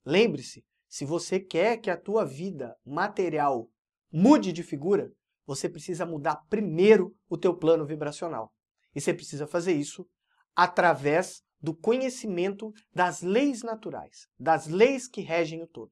Lembre-se, 0.05 0.63
se 0.87 1.03
você 1.03 1.39
quer 1.39 1.77
que 1.77 1.89
a 1.89 1.97
tua 1.97 2.25
vida 2.25 2.75
material 2.85 3.69
mude 4.11 4.51
de 4.51 4.63
figura, 4.63 5.11
você 5.45 5.69
precisa 5.69 6.05
mudar 6.05 6.37
primeiro 6.49 7.15
o 7.29 7.37
teu 7.37 7.55
plano 7.55 7.85
vibracional. 7.85 8.51
E 8.95 9.01
você 9.01 9.13
precisa 9.13 9.47
fazer 9.47 9.73
isso 9.73 10.07
através 10.55 11.41
do 11.59 11.73
conhecimento 11.73 12.73
das 12.93 13.21
leis 13.21 13.63
naturais, 13.63 14.27
das 14.37 14.67
leis 14.67 15.07
que 15.07 15.21
regem 15.21 15.63
o 15.63 15.67
todo. 15.67 15.91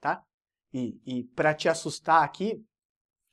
Tá? 0.00 0.22
E, 0.72 1.00
e 1.04 1.24
para 1.34 1.54
te 1.54 1.68
assustar 1.68 2.22
aqui, 2.22 2.62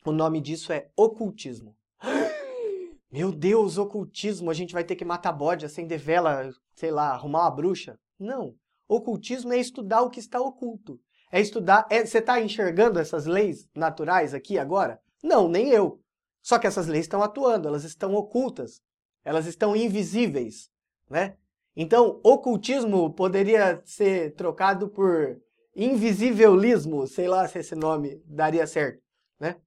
o 0.03 0.11
nome 0.11 0.41
disso 0.41 0.73
é 0.73 0.89
ocultismo. 0.97 1.75
Meu 3.11 3.31
Deus, 3.31 3.77
ocultismo, 3.77 4.49
a 4.49 4.53
gente 4.53 4.73
vai 4.73 4.83
ter 4.83 4.95
que 4.95 5.05
matar 5.05 5.31
bode, 5.31 5.65
acender 5.65 5.99
vela, 5.99 6.51
sei 6.75 6.91
lá, 6.91 7.11
arrumar 7.11 7.43
uma 7.43 7.51
bruxa. 7.51 7.97
Não. 8.19 8.55
Ocultismo 8.87 9.53
é 9.53 9.59
estudar 9.59 10.01
o 10.01 10.09
que 10.09 10.19
está 10.19 10.41
oculto. 10.41 10.99
É 11.31 11.39
estudar. 11.39 11.85
É, 11.89 12.05
você 12.05 12.19
está 12.19 12.41
enxergando 12.41 12.99
essas 12.99 13.25
leis 13.25 13.67
naturais 13.75 14.33
aqui 14.33 14.57
agora? 14.57 14.99
Não, 15.23 15.47
nem 15.47 15.69
eu. 15.69 15.99
Só 16.41 16.59
que 16.59 16.67
essas 16.67 16.87
leis 16.87 17.05
estão 17.05 17.23
atuando, 17.23 17.67
elas 17.67 17.83
estão 17.83 18.13
ocultas, 18.13 18.81
elas 19.23 19.45
estão 19.47 19.75
invisíveis 19.75 20.69
né? 21.09 21.37
Então, 21.75 22.21
ocultismo 22.23 23.13
poderia 23.13 23.81
ser 23.85 24.33
trocado 24.35 24.89
por 24.89 25.37
invisibilismo, 25.75 27.05
sei 27.05 27.27
lá 27.27 27.47
se 27.47 27.59
esse 27.59 27.75
nome 27.75 28.21
daria 28.25 28.65
certo, 28.65 29.01
né? 29.39 29.57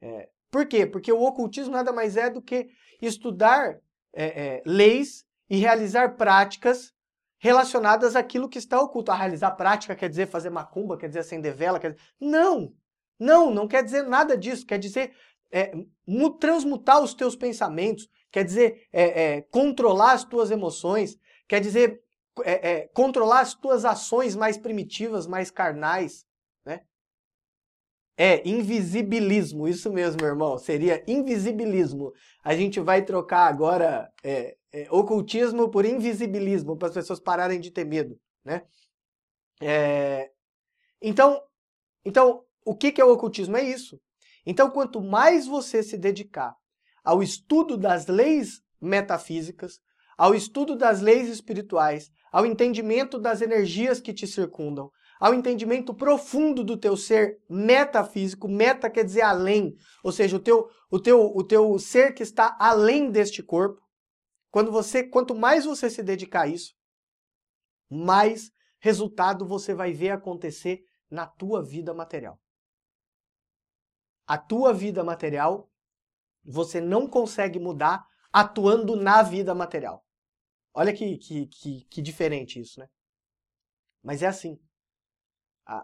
É, 0.00 0.28
por 0.50 0.66
quê? 0.66 0.86
Porque 0.86 1.12
o 1.12 1.22
ocultismo 1.22 1.72
nada 1.72 1.92
mais 1.92 2.16
é 2.16 2.28
do 2.28 2.42
que 2.42 2.68
estudar 3.00 3.78
é, 4.12 4.24
é, 4.24 4.62
leis 4.66 5.24
e 5.48 5.56
realizar 5.56 6.16
práticas 6.16 6.92
relacionadas 7.38 8.16
àquilo 8.16 8.48
que 8.48 8.58
está 8.58 8.80
oculto. 8.80 9.12
A 9.12 9.16
realizar 9.16 9.52
prática 9.52 9.94
quer 9.94 10.08
dizer 10.08 10.26
fazer 10.26 10.50
macumba, 10.50 10.98
quer 10.98 11.06
dizer 11.06 11.20
acender 11.20 11.54
vela, 11.54 11.78
quer 11.78 11.92
dizer... 11.92 12.02
Não! 12.20 12.74
Não, 13.22 13.54
não 13.54 13.68
quer 13.68 13.84
dizer 13.84 14.02
nada 14.02 14.36
disso. 14.36 14.66
Quer 14.66 14.78
dizer 14.78 15.14
é, 15.52 15.72
transmutar 16.40 17.00
os 17.00 17.14
teus 17.14 17.36
pensamentos, 17.36 18.08
quer 18.32 18.44
dizer 18.44 18.88
é, 18.92 19.22
é, 19.22 19.42
controlar 19.42 20.12
as 20.12 20.24
tuas 20.24 20.50
emoções, 20.50 21.16
quer 21.46 21.60
dizer 21.60 22.02
é, 22.44 22.70
é, 22.70 22.88
controlar 22.88 23.40
as 23.40 23.54
tuas 23.54 23.84
ações 23.84 24.34
mais 24.34 24.58
primitivas, 24.58 25.26
mais 25.26 25.52
carnais, 25.52 26.26
né? 26.64 26.80
É 28.16 28.46
invisibilismo, 28.48 29.68
isso 29.68 29.92
mesmo, 29.92 30.24
irmão, 30.24 30.58
seria 30.58 31.04
invisibilismo. 31.06 32.12
A 32.42 32.56
gente 32.56 32.80
vai 32.80 33.04
trocar 33.04 33.46
agora 33.46 34.10
é, 34.24 34.56
ocultismo 34.90 35.70
por 35.70 35.84
invisibilismo, 35.84 36.76
para 36.76 36.88
as 36.88 36.94
pessoas 36.94 37.20
pararem 37.20 37.60
de 37.60 37.70
ter 37.70 37.84
medo, 37.84 38.18
né? 38.44 38.62
então, 41.00 41.40
então, 42.04 42.44
o 42.64 42.74
que, 42.74 42.92
que 42.92 43.00
é 43.00 43.04
o 43.04 43.12
ocultismo? 43.12 43.56
É 43.56 43.62
isso. 43.62 44.00
Então, 44.44 44.70
quanto 44.70 45.00
mais 45.00 45.46
você 45.46 45.82
se 45.82 45.96
dedicar 45.96 46.54
ao 47.04 47.22
estudo 47.22 47.76
das 47.76 48.06
leis 48.06 48.60
metafísicas, 48.80 49.80
ao 50.16 50.34
estudo 50.34 50.76
das 50.76 51.00
leis 51.00 51.28
espirituais, 51.28 52.10
ao 52.30 52.46
entendimento 52.46 53.18
das 53.18 53.40
energias 53.40 54.00
que 54.00 54.12
te 54.12 54.26
circundam, 54.26 54.90
ao 55.20 55.32
entendimento 55.32 55.94
profundo 55.94 56.64
do 56.64 56.76
teu 56.76 56.96
ser 56.96 57.38
metafísico, 57.48 58.48
meta 58.48 58.90
quer 58.90 59.04
dizer 59.04 59.22
além, 59.22 59.76
ou 60.02 60.10
seja, 60.10 60.36
o 60.36 60.40
teu, 60.40 60.68
o 60.90 60.98
teu, 60.98 61.32
o 61.34 61.44
teu 61.44 61.78
ser 61.78 62.12
que 62.12 62.22
está 62.22 62.56
além 62.58 63.10
deste 63.10 63.42
corpo. 63.42 63.80
Quando 64.50 64.72
você, 64.72 65.04
quanto 65.04 65.34
mais 65.34 65.64
você 65.64 65.88
se 65.88 66.02
dedicar 66.02 66.42
a 66.42 66.48
isso, 66.48 66.74
mais 67.88 68.50
resultado 68.80 69.46
você 69.46 69.74
vai 69.74 69.92
ver 69.92 70.10
acontecer 70.10 70.80
na 71.08 71.26
tua 71.26 71.62
vida 71.62 71.94
material. 71.94 72.41
A 74.32 74.38
tua 74.38 74.72
vida 74.72 75.04
material 75.04 75.70
você 76.42 76.80
não 76.80 77.06
consegue 77.06 77.58
mudar 77.58 78.08
atuando 78.32 78.96
na 78.96 79.22
vida 79.22 79.54
material. 79.54 80.02
Olha 80.72 80.90
que, 80.90 81.18
que, 81.18 81.46
que, 81.48 81.84
que 81.84 82.00
diferente 82.00 82.58
isso, 82.58 82.80
né? 82.80 82.88
Mas 84.02 84.22
é 84.22 84.26
assim. 84.26 84.58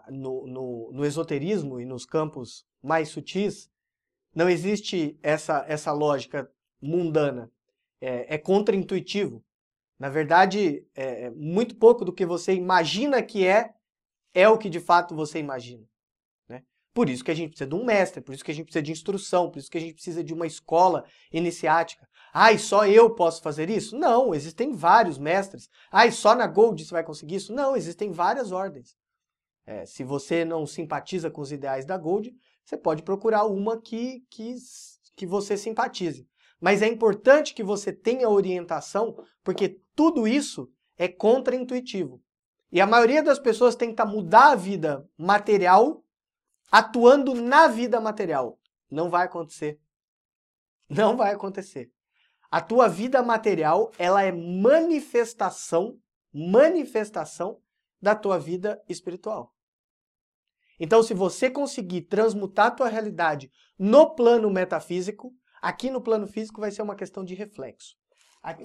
No, 0.07 0.47
no, 0.47 0.91
no, 0.91 1.05
esoterismo 1.05 1.79
e 1.79 1.85
nos 1.85 2.07
campos 2.07 2.65
mais 2.81 3.09
sutis, 3.09 3.69
não 4.33 4.49
existe 4.49 5.19
essa, 5.21 5.63
essa 5.67 5.91
lógica 5.91 6.51
mundana. 6.81 7.51
É, 8.01 8.33
é 8.33 8.37
contra-intuitivo. 8.39 9.45
Na 9.99 10.09
verdade, 10.09 10.83
é, 10.95 11.25
é 11.25 11.29
muito 11.29 11.75
pouco 11.75 12.03
do 12.03 12.11
que 12.11 12.25
você 12.25 12.55
imagina 12.55 13.21
que 13.21 13.45
é, 13.45 13.75
é 14.33 14.49
o 14.49 14.57
que 14.57 14.71
de 14.71 14.79
fato 14.79 15.15
você 15.15 15.37
imagina. 15.37 15.87
Por 16.93 17.09
isso 17.09 17.23
que 17.23 17.31
a 17.31 17.35
gente 17.35 17.49
precisa 17.49 17.69
de 17.69 17.75
um 17.75 17.85
mestre, 17.85 18.21
por 18.21 18.33
isso 18.33 18.43
que 18.43 18.51
a 18.51 18.53
gente 18.53 18.65
precisa 18.65 18.83
de 18.83 18.91
instrução, 18.91 19.49
por 19.49 19.59
isso 19.59 19.69
que 19.69 19.77
a 19.77 19.81
gente 19.81 19.93
precisa 19.93 20.23
de 20.23 20.33
uma 20.33 20.47
escola 20.47 21.05
iniciática. 21.31 22.07
Ai, 22.33 22.57
só 22.57 22.85
eu 22.85 23.13
posso 23.13 23.41
fazer 23.41 23.69
isso? 23.69 23.97
Não, 23.97 24.33
existem 24.33 24.73
vários 24.73 25.17
mestres. 25.17 25.69
Ai, 25.91 26.11
só 26.11 26.35
na 26.35 26.47
Gold 26.47 26.83
você 26.83 26.91
vai 26.91 27.03
conseguir 27.03 27.35
isso? 27.35 27.53
Não, 27.53 27.75
existem 27.75 28.11
várias 28.11 28.51
ordens. 28.51 28.95
É, 29.65 29.85
se 29.85 30.03
você 30.03 30.43
não 30.43 30.65
simpatiza 30.65 31.29
com 31.29 31.41
os 31.41 31.51
ideais 31.51 31.85
da 31.85 31.97
Gold, 31.97 32.35
você 32.65 32.77
pode 32.77 33.03
procurar 33.03 33.45
uma 33.45 33.79
que, 33.79 34.23
que, 34.29 34.55
que 35.15 35.25
você 35.25 35.57
simpatize. 35.57 36.27
Mas 36.59 36.81
é 36.81 36.87
importante 36.87 37.53
que 37.53 37.63
você 37.63 37.93
tenha 37.93 38.29
orientação, 38.29 39.15
porque 39.43 39.79
tudo 39.95 40.27
isso 40.27 40.69
é 40.97 41.07
contra-intuitivo. 41.07 42.21
E 42.71 42.79
a 42.81 42.85
maioria 42.85 43.23
das 43.23 43.39
pessoas 43.39 43.75
tenta 43.75 44.05
mudar 44.05 44.51
a 44.51 44.55
vida 44.55 45.07
material 45.17 46.03
atuando 46.71 47.33
na 47.33 47.67
vida 47.67 47.99
material. 47.99 48.59
Não 48.89 49.09
vai 49.09 49.25
acontecer. 49.25 49.79
Não 50.89 51.15
vai 51.15 51.33
acontecer. 51.33 51.91
A 52.51 52.59
tua 52.61 52.87
vida 52.87 53.21
material, 53.21 53.91
ela 53.97 54.23
é 54.23 54.31
manifestação, 54.31 55.99
manifestação 56.33 57.61
da 58.01 58.15
tua 58.15 58.39
vida 58.39 58.81
espiritual. 58.89 59.53
Então, 60.79 61.03
se 61.03 61.13
você 61.13 61.49
conseguir 61.49 62.03
transmutar 62.03 62.67
a 62.67 62.71
tua 62.71 62.87
realidade 62.87 63.51
no 63.77 64.15
plano 64.15 64.49
metafísico, 64.49 65.33
aqui 65.61 65.89
no 65.91 66.01
plano 66.01 66.25
físico 66.25 66.61
vai 66.61 66.71
ser 66.71 66.81
uma 66.81 66.95
questão 66.95 67.23
de 67.23 67.35
reflexo. 67.35 67.95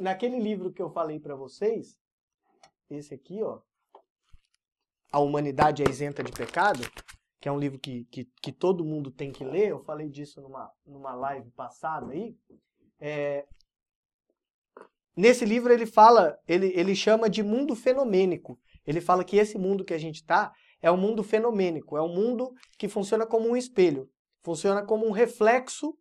Naquele 0.01 0.39
livro 0.39 0.73
que 0.73 0.81
eu 0.81 0.89
falei 0.89 1.19
para 1.19 1.35
vocês, 1.35 1.99
esse 2.89 3.13
aqui, 3.13 3.43
ó, 3.43 3.61
A 5.11 5.19
Humanidade 5.19 5.83
é 5.83 5.91
Isenta 5.91 6.23
de 6.23 6.31
Pecado, 6.31 6.89
que 7.45 7.49
é 7.51 7.53
um 7.53 7.59
livro 7.59 7.79
que, 7.79 8.07
que, 8.07 8.27
que, 8.41 8.51
todo 8.51 8.87
mundo 8.87 9.11
tem 9.11 9.31
que 9.31 9.45
ler, 9.45 9.69
eu 9.69 9.79
falei 9.79 10.09
disso 10.09 10.41
numa, 10.41 10.73
numa 10.87 11.15
live 11.15 11.51
passada 11.51 12.11
aí. 12.11 12.35
É, 12.99 13.45
nesse 15.15 15.45
livro 15.45 15.71
ele 15.71 15.85
fala, 15.85 16.39
ele, 16.49 16.73
ele 16.75 16.97
chama 16.97 17.29
de 17.29 17.43
mundo 17.43 17.77
fenomênico. 17.77 18.59
Ele 18.87 18.99
fala 18.99 19.23
que 19.23 19.37
esse 19.37 19.59
mundo 19.59 19.85
que 19.85 19.93
a 19.93 19.99
gente 19.99 20.23
está 20.23 20.55
é 20.81 20.91
um 20.91 20.97
mundo 20.97 21.23
fenomênico, 21.23 21.99
é 21.99 22.03
um 22.03 22.09
mundo 22.09 22.51
que 22.79 22.89
funciona 22.89 23.27
como 23.27 23.47
um 23.51 23.55
espelho, 23.55 24.09
funciona 24.43 24.83
como 24.83 25.07
um 25.07 25.11
reflexo 25.11 25.95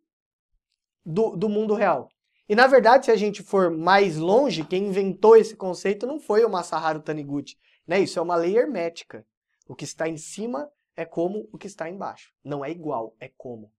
do, 1.04 1.36
do 1.36 1.50
mundo 1.50 1.74
real. 1.74 2.08
E 2.48 2.54
na 2.54 2.66
verdade, 2.66 3.04
se 3.04 3.10
a 3.10 3.16
gente 3.16 3.42
for 3.42 3.70
mais 3.70 4.16
longe, 4.16 4.64
quem 4.64 4.86
inventou 4.86 5.36
esse 5.36 5.54
conceito 5.54 6.06
não 6.06 6.18
foi 6.18 6.42
o 6.42 6.48
Masaharu 6.48 7.02
Taniguchi, 7.02 7.58
né? 7.86 8.00
Isso 8.00 8.18
é 8.18 8.22
uma 8.22 8.34
lei 8.34 8.56
hermética. 8.56 9.26
O 9.68 9.74
que 9.74 9.84
está 9.84 10.08
em 10.08 10.16
cima 10.16 10.70
é 10.96 11.04
como 11.04 11.48
o 11.52 11.58
que 11.58 11.66
está 11.66 11.88
embaixo. 11.88 12.32
Não 12.42 12.64
é 12.64 12.70
igual, 12.70 13.16
é 13.18 13.28
como. 13.28 13.72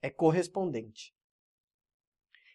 É 0.00 0.10
correspondente. 0.10 1.14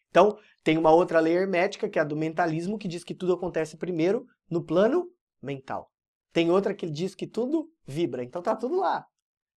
Então, 0.10 0.38
tem 0.64 0.78
uma 0.78 0.92
outra 0.92 1.20
lei 1.20 1.34
hermética, 1.34 1.90
que 1.90 2.00
é 2.00 2.02
a 2.02 2.06
do 2.06 2.16
mentalismo, 2.16 2.78
que 2.78 2.88
diz 2.88 3.04
que 3.04 3.14
tudo 3.14 3.34
acontece 3.34 3.78
primeiro 3.78 4.28
no 4.50 4.64
plano 4.64 5.12
mental. 5.42 5.92
Tem 6.34 6.52
outra 6.52 6.74
que 6.74 6.90
diz 6.90 7.16
que 7.16 7.28
tudo 7.28 7.72
vibra. 7.86 8.24
Então 8.24 8.42
tá 8.42 8.56
tudo 8.56 8.76
lá. 8.78 9.06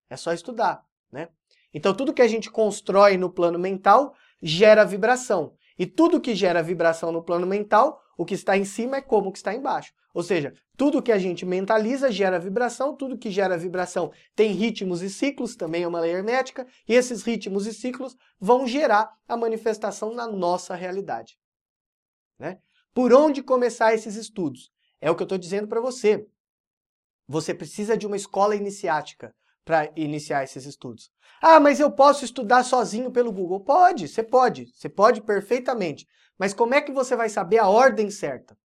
É 0.10 0.16
só 0.16 0.32
estudar, 0.34 0.86
né? 1.12 1.30
Então 1.74 1.94
tudo 1.94 2.14
que 2.14 2.22
a 2.22 2.28
gente 2.28 2.50
constrói 2.50 3.18
no 3.18 3.30
plano 3.30 3.60
mental 3.60 4.14
gera 4.42 4.86
vibração. 4.86 5.56
E 5.78 5.86
tudo 5.86 6.22
que 6.22 6.36
gera 6.36 6.64
vibração 6.64 7.12
no 7.12 7.24
plano 7.24 7.46
mental, 7.46 8.02
o 8.18 8.26
que 8.26 8.34
está 8.34 8.58
em 8.58 8.66
cima 8.66 8.98
é 8.98 9.02
como 9.02 9.30
o 9.30 9.32
que 9.32 9.38
está 9.38 9.54
embaixo. 9.54 9.94
Ou 10.14 10.24
seja, 10.24 10.54
tudo 10.76 11.02
que 11.02 11.12
a 11.12 11.18
gente 11.18 11.46
mentaliza 11.46 12.12
gera 12.12 12.40
vibração, 12.40 12.96
tudo 12.96 13.18
que 13.18 13.30
gera 13.30 13.58
vibração 13.58 14.12
tem 14.36 14.52
ritmos 14.52 15.02
e 15.02 15.10
ciclos, 15.10 15.56
também 15.56 15.84
é 15.84 15.88
uma 15.88 16.00
lei 16.00 16.12
hermética, 16.12 16.66
e 16.88 16.94
esses 16.94 17.22
ritmos 17.22 17.68
e 17.68 17.74
ciclos 17.74 18.16
vão 18.40 18.66
gerar 18.66 19.12
a 19.28 19.38
manifestação 19.38 20.14
na 20.14 20.28
nossa 20.28 20.76
realidade. 20.76 21.38
Né? 22.40 22.58
Por 22.94 23.14
onde 23.14 23.44
começar 23.44 23.94
esses 23.94 24.16
estudos? 24.16 24.72
É 25.00 25.12
o 25.12 25.16
que 25.16 25.22
eu 25.22 25.26
estou 25.26 25.38
dizendo 25.38 25.68
para 25.68 25.82
você. 25.82 26.26
Você 27.28 27.54
precisa 27.54 27.96
de 27.96 28.08
uma 28.08 28.16
escola 28.16 28.56
iniciática 28.56 29.34
para 29.64 29.92
iniciar 29.96 30.44
esses 30.44 30.66
estudos. 30.66 31.12
Ah, 31.40 31.60
mas 31.60 31.80
eu 31.80 31.92
posso 31.92 32.26
estudar 32.26 32.64
sozinho 32.64 33.12
pelo 33.12 33.32
Google? 33.32 33.60
Pode, 33.60 34.08
você 34.08 34.24
pode, 34.24 34.66
você 34.74 34.90
pode 34.90 35.22
perfeitamente. 35.22 36.08
Mas 36.40 36.54
como 36.54 36.74
é 36.74 36.82
que 36.82 36.92
você 36.92 37.16
vai 37.16 37.30
saber 37.30 37.60
a 37.60 37.68
ordem 37.68 38.10
certa? 38.10 38.58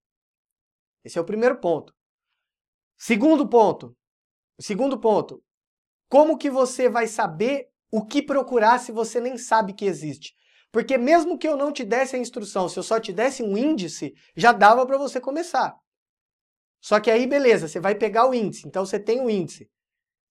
Esse 1.04 1.18
é 1.18 1.20
o 1.20 1.24
primeiro 1.24 1.60
ponto. 1.60 1.94
Segundo 2.96 3.46
ponto. 3.46 3.94
Segundo 4.58 4.98
ponto. 4.98 5.42
Como 6.08 6.38
que 6.38 6.48
você 6.48 6.88
vai 6.88 7.06
saber 7.06 7.68
o 7.90 8.04
que 8.04 8.22
procurar 8.22 8.78
se 8.78 8.90
você 8.90 9.20
nem 9.20 9.36
sabe 9.36 9.74
que 9.74 9.84
existe? 9.84 10.32
Porque 10.72 10.96
mesmo 10.96 11.38
que 11.38 11.46
eu 11.46 11.56
não 11.56 11.72
te 11.72 11.84
desse 11.84 12.16
a 12.16 12.18
instrução, 12.18 12.68
se 12.68 12.78
eu 12.78 12.82
só 12.82 12.98
te 12.98 13.12
desse 13.12 13.42
um 13.42 13.56
índice, 13.56 14.14
já 14.34 14.52
dava 14.52 14.86
para 14.86 14.98
você 14.98 15.20
começar. 15.20 15.76
Só 16.80 16.98
que 16.98 17.10
aí, 17.10 17.26
beleza, 17.26 17.68
você 17.68 17.78
vai 17.78 17.94
pegar 17.94 18.28
o 18.28 18.34
índice. 18.34 18.66
Então 18.66 18.84
você 18.84 18.98
tem 18.98 19.20
o 19.20 19.30
índice. 19.30 19.70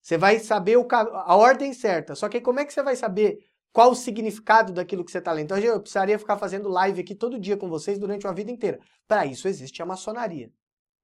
Você 0.02 0.18
vai 0.18 0.40
saber 0.40 0.78
o, 0.78 0.88
a 0.92 1.36
ordem 1.36 1.74
certa. 1.74 2.16
Só 2.16 2.28
que 2.28 2.42
como 2.42 2.60
é 2.60 2.66
que 2.66 2.74
você 2.74 2.84
vai 2.84 2.96
saber 2.96 3.40
qual 3.72 3.92
o 3.92 3.96
significado 3.96 4.74
daquilo 4.74 5.06
que 5.06 5.12
você 5.12 5.20
está 5.20 5.32
lendo? 5.32 5.46
Então 5.46 5.58
eu 5.58 5.80
precisaria 5.80 6.20
ficar 6.20 6.38
fazendo 6.38 6.70
live 6.70 7.02
aqui 7.02 7.16
todo 7.16 7.40
dia 7.40 7.56
com 7.56 7.70
vocês 7.70 7.98
durante 7.98 8.28
uma 8.28 8.34
vida 8.34 8.52
inteira. 8.52 8.80
Para 9.08 9.26
isso 9.26 9.48
existe 9.48 9.82
a 9.82 9.86
maçonaria 9.86 10.52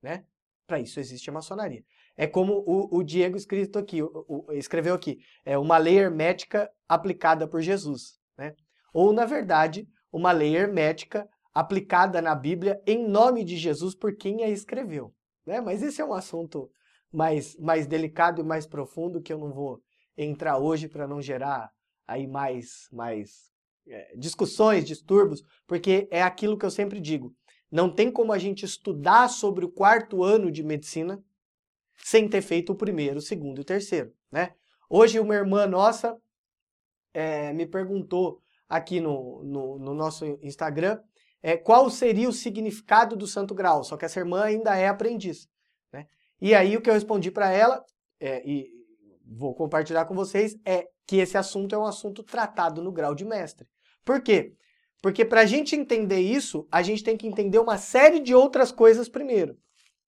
né? 0.02 0.26
Para 0.68 0.80
isso 0.80 1.00
existe 1.00 1.30
a 1.30 1.34
maçonaria. 1.34 1.84
É 2.16 2.28
como 2.28 2.64
o, 2.66 2.98
o 2.98 3.04
Diego 3.04 3.38
escrito 3.38 3.80
aqui, 3.80 4.04
o, 4.04 4.26
o, 4.28 4.52
escreveu 4.52 4.94
aqui, 4.94 5.20
é 5.46 5.58
uma 5.58 5.78
lei 5.78 5.98
hermética 5.98 6.70
aplicada 6.88 7.48
por 7.48 7.62
Jesus, 7.62 8.20
né? 8.38 8.56
Ou 8.94 9.14
na 9.14 9.26
verdade, 9.26 9.88
uma 10.12 10.32
lei 10.32 10.56
hermética 10.56 11.28
aplicada 11.54 12.22
na 12.22 12.36
Bíblia 12.36 12.82
em 12.86 13.08
nome 13.08 13.44
de 13.44 13.58
Jesus 13.58 13.96
por 13.96 14.16
quem 14.16 14.44
a 14.44 14.50
escreveu, 14.50 15.14
né? 15.46 15.62
Mas 15.62 15.82
esse 15.82 16.02
é 16.02 16.06
um 16.06 16.14
assunto 16.14 16.70
mais 17.12 17.58
mais 17.58 17.88
delicado 17.88 18.42
e 18.42 18.44
mais 18.44 18.68
profundo 18.68 19.22
que 19.22 19.34
eu 19.34 19.38
não 19.38 19.52
vou 19.52 19.82
entrar 20.16 20.58
hoje 20.58 20.88
para 20.88 21.08
não 21.08 21.22
gerar 21.22 21.72
aí 22.08 22.28
mais 22.28 22.88
mais 22.92 23.50
é, 23.88 24.16
discussões, 24.16 24.86
distúrbios, 24.86 25.44
porque 25.66 26.08
é 26.12 26.22
aquilo 26.22 26.58
que 26.58 26.66
eu 26.66 26.72
sempre 26.72 27.00
digo. 27.00 27.36
Não 27.72 27.94
tem 27.94 28.12
como 28.12 28.34
a 28.34 28.38
gente 28.38 28.66
estudar 28.66 29.30
sobre 29.30 29.66
o 29.66 29.72
quarto 29.72 30.24
ano 30.24 30.52
de 30.52 30.64
medicina 30.64 31.24
sem 31.98 32.28
ter 32.28 32.42
feito 32.42 32.72
o 32.72 32.76
primeiro, 32.76 33.20
o 33.20 33.22
segundo 33.22 33.60
e 33.60 33.62
o 33.62 33.66
terceiro, 33.66 34.14
né? 34.32 34.54
Hoje 34.90 35.20
uma 35.20 35.36
irmã 35.36 35.68
nossa 35.68 36.18
é, 37.14 37.54
me 37.54 37.66
perguntou 37.66 38.42
aqui 38.68 39.00
no, 39.00 39.44
no, 39.44 39.80
no 39.80 39.94
nosso 39.94 40.26
Instagram 40.42 41.00
é, 41.42 41.56
qual 41.58 41.90
seria 41.90 42.28
o 42.28 42.34
significado 42.34 43.16
do 43.16 43.28
Santo 43.28 43.54
Grau, 43.54 43.84
só 43.84 43.96
que 43.98 44.06
essa 44.06 44.20
irmã 44.20 44.44
ainda 44.44 44.76
é 44.76 44.88
aprendiz, 44.88 45.48
né? 45.92 46.06
E 46.42 46.54
aí 46.54 46.76
o 46.76 46.82
que 46.82 46.90
eu 46.90 46.94
respondi 46.94 47.32
para 47.32 47.52
ela, 47.52 47.84
é, 48.20 48.46
e 48.48 48.70
vou 49.26 49.54
compartilhar 49.54 50.06
com 50.06 50.16
vocês, 50.16 50.58
é 50.66 50.88
que 51.06 51.18
esse 51.18 51.38
assunto 51.38 51.74
é 51.74 51.78
um 51.78 51.86
assunto 51.86 52.24
tratado 52.24 52.82
no 52.82 52.92
grau 52.92 53.16
de 53.16 53.26
mestre. 53.26 53.68
Por 54.04 54.22
quê? 54.22 54.54
Porque 55.02 55.24
para 55.24 55.42
a 55.42 55.46
gente 55.46 55.76
entender 55.76 56.20
isso, 56.20 56.68
a 56.72 56.82
gente 56.82 57.04
tem 57.04 57.16
que 57.16 57.28
entender 57.28 57.60
uma 57.60 57.78
série 57.78 58.20
de 58.20 58.36
outras 58.36 58.72
coisas 58.72 59.08
primeiro. 59.08 59.58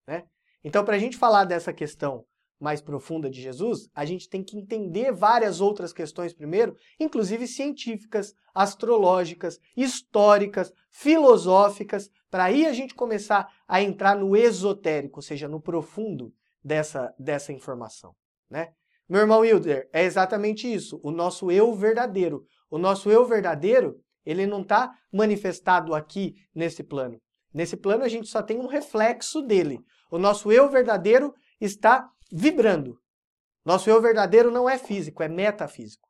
Né? 0.06 0.24
Então, 0.62 0.84
para 0.84 0.96
a 0.96 0.98
gente 0.98 1.16
falar 1.16 1.44
dessa 1.44 1.72
questão 1.72 2.24
mais 2.60 2.80
profunda 2.80 3.28
de 3.28 3.42
Jesus, 3.42 3.88
a 3.92 4.04
gente 4.04 4.28
tem 4.28 4.44
que 4.44 4.56
entender 4.56 5.10
várias 5.10 5.60
outras 5.60 5.92
questões 5.92 6.32
primeiro, 6.32 6.76
inclusive 7.00 7.48
científicas, 7.48 8.34
astrológicas, 8.54 9.58
históricas, 9.76 10.72
filosóficas, 10.88 12.08
para 12.30 12.44
aí 12.44 12.64
a 12.64 12.72
gente 12.72 12.94
começar 12.94 13.52
a 13.66 13.82
entrar 13.82 14.14
no 14.14 14.36
esotérico, 14.36 15.18
ou 15.18 15.22
seja, 15.22 15.48
no 15.48 15.60
profundo 15.60 16.32
dessa, 16.62 17.12
dessa 17.18 17.52
informação. 17.52 18.14
Né? 18.48 18.72
Meu 19.08 19.22
irmão 19.22 19.40
Wilder, 19.40 19.88
é 19.92 20.04
exatamente 20.04 20.72
isso, 20.72 21.00
o 21.02 21.10
nosso 21.10 21.50
eu 21.50 21.74
verdadeiro. 21.74 22.46
O 22.70 22.78
nosso 22.78 23.10
eu 23.10 23.26
verdadeiro 23.26 24.00
ele 24.24 24.46
não 24.46 24.62
está 24.62 24.94
manifestado 25.12 25.94
aqui 25.94 26.34
nesse 26.54 26.82
plano. 26.82 27.18
Nesse 27.52 27.76
plano 27.76 28.04
a 28.04 28.08
gente 28.08 28.28
só 28.28 28.42
tem 28.42 28.58
um 28.58 28.66
reflexo 28.66 29.42
dele. 29.42 29.78
O 30.10 30.18
nosso 30.18 30.50
eu 30.50 30.70
verdadeiro 30.70 31.34
está 31.60 32.08
vibrando. 32.30 32.98
Nosso 33.64 33.90
eu 33.90 34.00
verdadeiro 34.00 34.50
não 34.50 34.68
é 34.68 34.78
físico, 34.78 35.22
é 35.22 35.28
metafísico. 35.28 36.08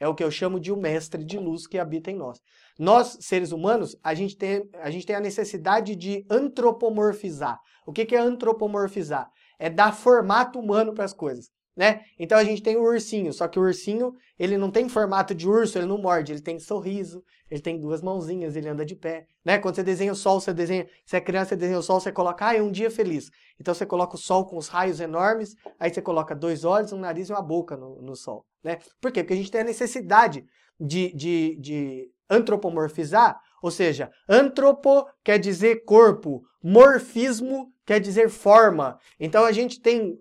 É 0.00 0.08
o 0.08 0.14
que 0.14 0.24
eu 0.24 0.30
chamo 0.30 0.58
de 0.58 0.72
o 0.72 0.76
um 0.76 0.80
mestre 0.80 1.24
de 1.24 1.38
luz 1.38 1.66
que 1.66 1.78
habita 1.78 2.10
em 2.10 2.16
nós. 2.16 2.40
Nós, 2.78 3.16
seres 3.20 3.52
humanos, 3.52 3.96
a 4.02 4.12
gente 4.12 4.36
tem 4.36 4.68
a, 4.74 4.90
gente 4.90 5.06
tem 5.06 5.14
a 5.14 5.20
necessidade 5.20 5.94
de 5.94 6.26
antropomorfizar. 6.28 7.58
O 7.86 7.92
que, 7.92 8.04
que 8.04 8.16
é 8.16 8.18
antropomorfizar? 8.18 9.30
É 9.58 9.70
dar 9.70 9.92
formato 9.92 10.58
humano 10.58 10.92
para 10.92 11.04
as 11.04 11.14
coisas 11.14 11.48
né? 11.76 12.02
Então 12.18 12.38
a 12.38 12.44
gente 12.44 12.62
tem 12.62 12.76
o 12.76 12.82
ursinho, 12.82 13.32
só 13.32 13.48
que 13.48 13.58
o 13.58 13.62
ursinho, 13.62 14.14
ele 14.38 14.56
não 14.56 14.70
tem 14.70 14.88
formato 14.88 15.34
de 15.34 15.48
urso, 15.48 15.78
ele 15.78 15.86
não 15.86 15.98
morde, 15.98 16.32
ele 16.32 16.40
tem 16.40 16.58
sorriso, 16.58 17.22
ele 17.50 17.60
tem 17.60 17.78
duas 17.78 18.00
mãozinhas, 18.00 18.54
ele 18.54 18.68
anda 18.68 18.84
de 18.84 18.94
pé, 18.94 19.26
né? 19.44 19.58
Quando 19.58 19.74
você 19.74 19.82
desenha 19.82 20.12
o 20.12 20.16
sol, 20.16 20.40
você 20.40 20.52
desenha, 20.52 20.86
se 21.04 21.16
é 21.16 21.20
criança, 21.20 21.50
você 21.50 21.56
desenha 21.56 21.78
o 21.78 21.82
sol, 21.82 22.00
você 22.00 22.12
coloca, 22.12 22.46
ah, 22.46 22.56
é 22.56 22.62
um 22.62 22.70
dia 22.70 22.90
feliz. 22.90 23.28
Então 23.60 23.74
você 23.74 23.84
coloca 23.84 24.14
o 24.14 24.18
sol 24.18 24.46
com 24.46 24.56
os 24.56 24.68
raios 24.68 25.00
enormes, 25.00 25.54
aí 25.78 25.92
você 25.92 26.00
coloca 26.00 26.34
dois 26.34 26.64
olhos, 26.64 26.92
um 26.92 26.98
nariz 26.98 27.28
e 27.28 27.32
uma 27.32 27.42
boca 27.42 27.76
no, 27.76 28.00
no 28.00 28.14
sol, 28.14 28.46
né? 28.62 28.78
Por 29.00 29.10
quê? 29.10 29.22
Porque 29.22 29.34
a 29.34 29.36
gente 29.36 29.50
tem 29.50 29.60
a 29.60 29.64
necessidade 29.64 30.44
de, 30.78 31.12
de, 31.14 31.56
de 31.60 32.10
antropomorfizar, 32.30 33.38
ou 33.62 33.70
seja, 33.70 34.10
antropo 34.28 35.06
quer 35.24 35.38
dizer 35.38 35.84
corpo, 35.84 36.42
morfismo 36.62 37.72
quer 37.86 38.00
dizer 38.00 38.28
forma. 38.28 38.98
Então 39.18 39.44
a 39.44 39.52
gente 39.52 39.80
tem 39.80 40.18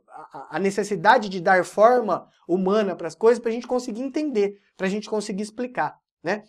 a 0.50 0.60
necessidade 0.60 1.30
de 1.30 1.42
dar 1.42 1.66
forma 1.66 2.28
humana 2.48 2.96
para 2.96 3.08
as 3.08 3.16
coisas 3.16 3.40
para 3.40 3.50
a 3.50 3.54
gente 3.54 3.68
conseguir 3.68 4.02
entender, 4.02 4.60
para 4.78 4.88
a 4.88 4.90
gente 4.90 5.10
conseguir 5.10 5.44
explicar, 5.44 5.98
né? 6.24 6.44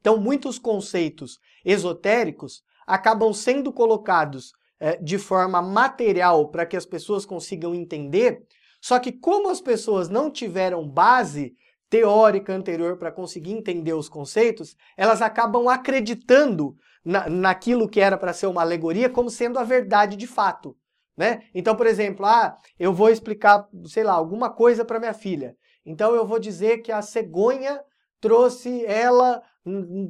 Então 0.00 0.18
muitos 0.18 0.58
conceitos 0.58 1.38
esotéricos 1.64 2.62
acabam 2.86 3.32
sendo 3.32 3.72
colocados 3.72 4.52
é, 4.80 4.96
de 4.96 5.16
forma 5.16 5.62
material 5.62 6.48
para 6.48 6.66
que 6.66 6.76
as 6.76 6.84
pessoas 6.84 7.24
consigam 7.24 7.74
entender, 7.74 8.44
só 8.80 8.98
que 8.98 9.12
como 9.12 9.48
as 9.48 9.60
pessoas 9.60 10.08
não 10.08 10.30
tiveram 10.30 10.88
base 10.88 11.54
teórica 11.88 12.52
anterior 12.52 12.96
para 12.96 13.12
conseguir 13.12 13.52
entender 13.52 13.92
os 13.92 14.08
conceitos, 14.08 14.76
elas 14.96 15.22
acabam 15.22 15.68
acreditando 15.68 16.76
na, 17.04 17.28
naquilo 17.28 17.88
que 17.88 18.00
era 18.00 18.16
para 18.16 18.32
ser 18.32 18.46
uma 18.46 18.62
alegoria 18.62 19.08
como 19.08 19.30
sendo 19.30 19.58
a 19.58 19.64
verdade 19.64 20.16
de 20.16 20.26
fato. 20.26 20.76
Né? 21.16 21.42
Então, 21.54 21.76
por 21.76 21.86
exemplo, 21.86 22.24
ah, 22.24 22.56
eu 22.78 22.92
vou 22.92 23.10
explicar, 23.10 23.68
sei 23.86 24.02
lá, 24.02 24.12
alguma 24.12 24.50
coisa 24.50 24.84
para 24.84 24.98
minha 24.98 25.12
filha. 25.12 25.56
Então 25.84 26.14
eu 26.14 26.26
vou 26.26 26.38
dizer 26.38 26.78
que 26.78 26.92
a 26.92 27.02
cegonha 27.02 27.80
trouxe 28.20 28.84
ela 28.86 29.42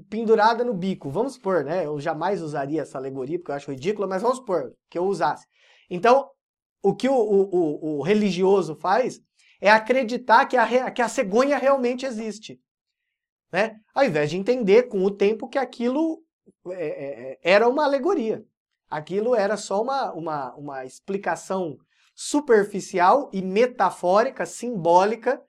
pendurada 0.08 0.64
no 0.64 0.74
bico. 0.74 1.10
Vamos 1.10 1.34
supor, 1.34 1.64
né? 1.64 1.86
Eu 1.86 1.98
jamais 1.98 2.42
usaria 2.42 2.82
essa 2.82 2.98
alegoria 2.98 3.38
porque 3.38 3.50
eu 3.50 3.56
acho 3.56 3.70
ridícula, 3.70 4.06
mas 4.06 4.22
vamos 4.22 4.38
supor 4.38 4.72
que 4.88 4.98
eu 4.98 5.04
usasse. 5.04 5.46
Então, 5.90 6.28
o 6.82 6.94
que 6.94 7.08
o, 7.08 7.14
o, 7.14 7.98
o 7.98 8.02
religioso 8.02 8.76
faz 8.76 9.20
é 9.60 9.70
acreditar 9.70 10.46
que 10.46 10.56
a, 10.56 10.90
que 10.90 11.02
a 11.02 11.08
cegonha 11.08 11.56
realmente 11.56 12.04
existe. 12.04 12.60
Né? 13.52 13.76
Ao 13.94 14.04
invés 14.04 14.30
de 14.30 14.36
entender 14.36 14.84
com 14.84 15.04
o 15.04 15.10
tempo 15.10 15.48
que 15.48 15.58
aquilo 15.58 16.22
é, 16.68 16.72
é, 16.72 17.32
é, 17.32 17.38
era 17.42 17.68
uma 17.68 17.84
alegoria. 17.84 18.44
Aquilo 18.92 19.34
era 19.34 19.56
só 19.56 19.80
uma, 19.80 20.12
uma, 20.12 20.54
uma 20.54 20.84
explicação 20.84 21.78
superficial 22.14 23.30
e 23.32 23.40
metafórica, 23.40 24.44
simbólica, 24.44 25.42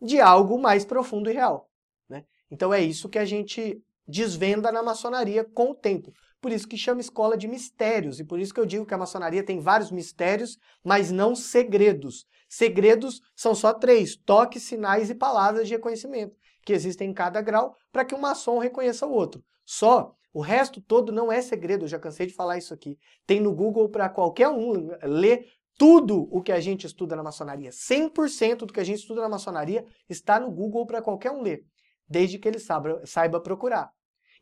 de 0.00 0.20
algo 0.20 0.56
mais 0.60 0.84
profundo 0.84 1.28
e 1.28 1.32
real. 1.32 1.68
Né? 2.08 2.24
Então 2.48 2.72
é 2.72 2.80
isso 2.80 3.08
que 3.08 3.18
a 3.18 3.24
gente 3.24 3.82
desvenda 4.06 4.70
na 4.70 4.80
maçonaria 4.80 5.42
com 5.42 5.72
o 5.72 5.74
tempo. 5.74 6.12
Por 6.40 6.52
isso 6.52 6.68
que 6.68 6.76
chama 6.76 7.00
escola 7.00 7.36
de 7.36 7.48
mistérios, 7.48 8.20
e 8.20 8.24
por 8.24 8.38
isso 8.38 8.54
que 8.54 8.60
eu 8.60 8.66
digo 8.66 8.86
que 8.86 8.94
a 8.94 8.98
maçonaria 8.98 9.42
tem 9.42 9.58
vários 9.58 9.90
mistérios, 9.90 10.56
mas 10.84 11.10
não 11.10 11.34
segredos. 11.34 12.24
Segredos 12.48 13.20
são 13.34 13.56
só 13.56 13.74
três: 13.74 14.14
toques, 14.14 14.62
sinais 14.62 15.10
e 15.10 15.16
palavras 15.16 15.66
de 15.66 15.74
reconhecimento, 15.74 16.36
que 16.64 16.72
existem 16.72 17.10
em 17.10 17.14
cada 17.14 17.42
grau 17.42 17.74
para 17.90 18.04
que 18.04 18.14
um 18.14 18.20
maçom 18.20 18.60
reconheça 18.60 19.04
o 19.04 19.10
outro. 19.12 19.42
Só 19.64 20.14
o 20.34 20.40
resto 20.40 20.80
todo 20.80 21.12
não 21.12 21.30
é 21.30 21.40
segredo, 21.40 21.84
eu 21.84 21.88
já 21.88 21.98
cansei 21.98 22.26
de 22.26 22.34
falar 22.34 22.58
isso 22.58 22.74
aqui. 22.74 22.98
Tem 23.24 23.40
no 23.40 23.54
Google 23.54 23.88
para 23.88 24.08
qualquer 24.08 24.48
um 24.48 24.72
ler 25.04 25.46
Tudo 25.78 26.28
o 26.30 26.42
que 26.42 26.52
a 26.52 26.60
gente 26.60 26.86
estuda 26.86 27.16
na 27.16 27.22
maçonaria, 27.22 27.70
100% 27.70 28.58
do 28.66 28.72
que 28.72 28.80
a 28.80 28.84
gente 28.84 28.98
estuda 28.98 29.22
na 29.22 29.28
maçonaria 29.28 29.84
está 30.08 30.38
no 30.38 30.50
Google 30.50 30.86
para 30.86 31.02
qualquer 31.02 31.30
um 31.32 31.40
ler, 31.40 31.64
desde 32.08 32.38
que 32.38 32.46
ele 32.46 32.58
saiba, 32.58 33.00
saiba 33.04 33.40
procurar. 33.40 33.90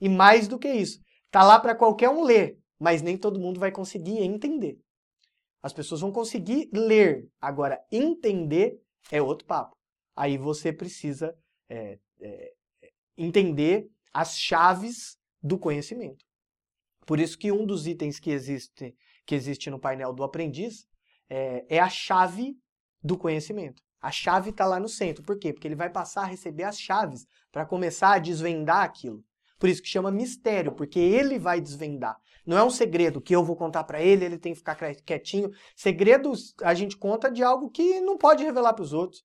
E 0.01 0.09
mais 0.09 0.49
do 0.49 0.59
que 0.59 0.69
isso, 0.69 1.01
está 1.27 1.43
lá 1.43 1.59
para 1.59 1.75
qualquer 1.75 2.11
um 2.11 2.23
ler, 2.23 2.59
mas 2.79 3.01
nem 3.01 3.17
todo 3.17 3.41
mundo 3.41 3.61
vai 3.61 3.71
conseguir 3.71 4.19
entender. 4.19 4.79
As 5.63 5.73
pessoas 5.73 6.01
vão 6.01 6.13
conseguir 6.13 6.69
ler, 6.73 7.27
agora 7.41 7.81
entender 7.91 8.79
é 9.11 9.23
outro 9.23 9.47
papo. 9.47 9.77
Aí 10.15 10.37
você 10.37 10.73
precisa 10.73 11.35
é, 11.69 11.99
é, 12.21 12.53
entender 13.17 13.89
as 14.13 14.37
chaves 14.37 15.17
do 15.43 15.59
conhecimento. 15.59 16.25
Por 17.07 17.19
isso 17.19 17.37
que 17.37 17.51
um 17.51 17.67
dos 17.67 17.87
itens 17.87 18.21
que 18.21 18.31
existe, 18.31 18.95
que 19.27 19.35
existe 19.35 19.71
no 19.71 19.79
painel 19.79 20.13
do 20.13 20.23
aprendiz 20.23 20.87
é, 21.29 21.65
é 21.69 21.81
a 21.81 21.89
chave 21.89 22.57
do 23.03 23.17
conhecimento. 23.17 23.83
A 24.01 24.11
chave 24.11 24.51
está 24.51 24.67
lá 24.67 24.79
no 24.79 24.89
centro. 24.89 25.23
Por 25.25 25.39
quê? 25.39 25.53
Porque 25.53 25.67
ele 25.67 25.75
vai 25.75 25.91
passar 25.91 26.23
a 26.23 26.27
receber 26.27 26.65
as 26.65 26.79
chaves 26.79 27.27
para 27.51 27.67
começar 27.67 28.15
a 28.15 28.19
desvendar 28.19 28.85
aquilo. 28.85 29.25
Por 29.59 29.69
isso 29.69 29.81
que 29.81 29.89
chama 29.89 30.11
mistério, 30.11 30.73
porque 30.73 30.99
ele 30.99 31.39
vai 31.39 31.61
desvendar. 31.61 32.17
Não 32.45 32.59
é 32.59 32.65
um 32.65 32.71
segredo 32.71 33.21
que 33.21 33.35
eu 33.35 33.45
vou 33.45 33.55
contar 33.55 33.85
para 33.85 34.03
ele, 34.03 34.25
ele 34.25 34.39
tem 34.39 34.53
que 34.53 34.59
ficar 34.59 34.77
quietinho. 34.77 35.53
Segredos 35.77 36.53
a 36.63 36.75
gente 36.75 36.97
conta 36.97 37.31
de 37.31 37.45
algo 37.45 37.71
que 37.71 38.01
não 38.01 38.19
pode 38.19 38.43
revelar 38.43 38.75
para 38.75 38.83
os 38.83 38.93
outros. 38.93 39.25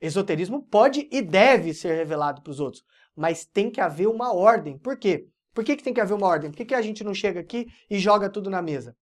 Esoterismo 0.00 0.60
pode 0.62 1.08
e 1.12 1.22
deve 1.22 1.72
ser 1.72 1.94
revelado 1.94 2.42
para 2.42 2.50
os 2.50 2.58
outros, 2.58 2.84
mas 3.14 3.46
tem 3.46 3.70
que 3.70 3.80
haver 3.80 4.08
uma 4.08 4.34
ordem. 4.34 4.76
Por 4.76 4.98
quê? 4.98 5.28
Por 5.56 5.64
que, 5.64 5.74
que 5.74 5.82
tem 5.82 5.94
que 5.94 6.02
haver 6.02 6.12
uma 6.12 6.26
ordem? 6.26 6.50
Por 6.50 6.58
que, 6.58 6.66
que 6.66 6.74
a 6.74 6.82
gente 6.82 7.02
não 7.02 7.14
chega 7.14 7.40
aqui 7.40 7.66
e 7.88 7.98
joga 7.98 8.28
tudo 8.28 8.50
na 8.50 8.60
mesa? 8.60 8.94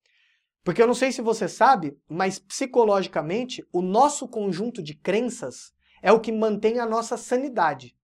Porque 0.62 0.80
eu 0.80 0.86
não 0.86 0.94
sei 0.94 1.10
se 1.10 1.20
você 1.20 1.48
sabe, 1.48 1.98
mas 2.08 2.38
psicologicamente, 2.38 3.66
o 3.72 3.82
nosso 3.82 4.28
conjunto 4.28 4.80
de 4.80 4.94
crenças 4.94 5.72
é 6.00 6.12
o 6.12 6.20
que 6.20 6.30
mantém 6.30 6.78
a 6.78 6.86
nossa 6.86 7.16
sanidade. 7.16 7.96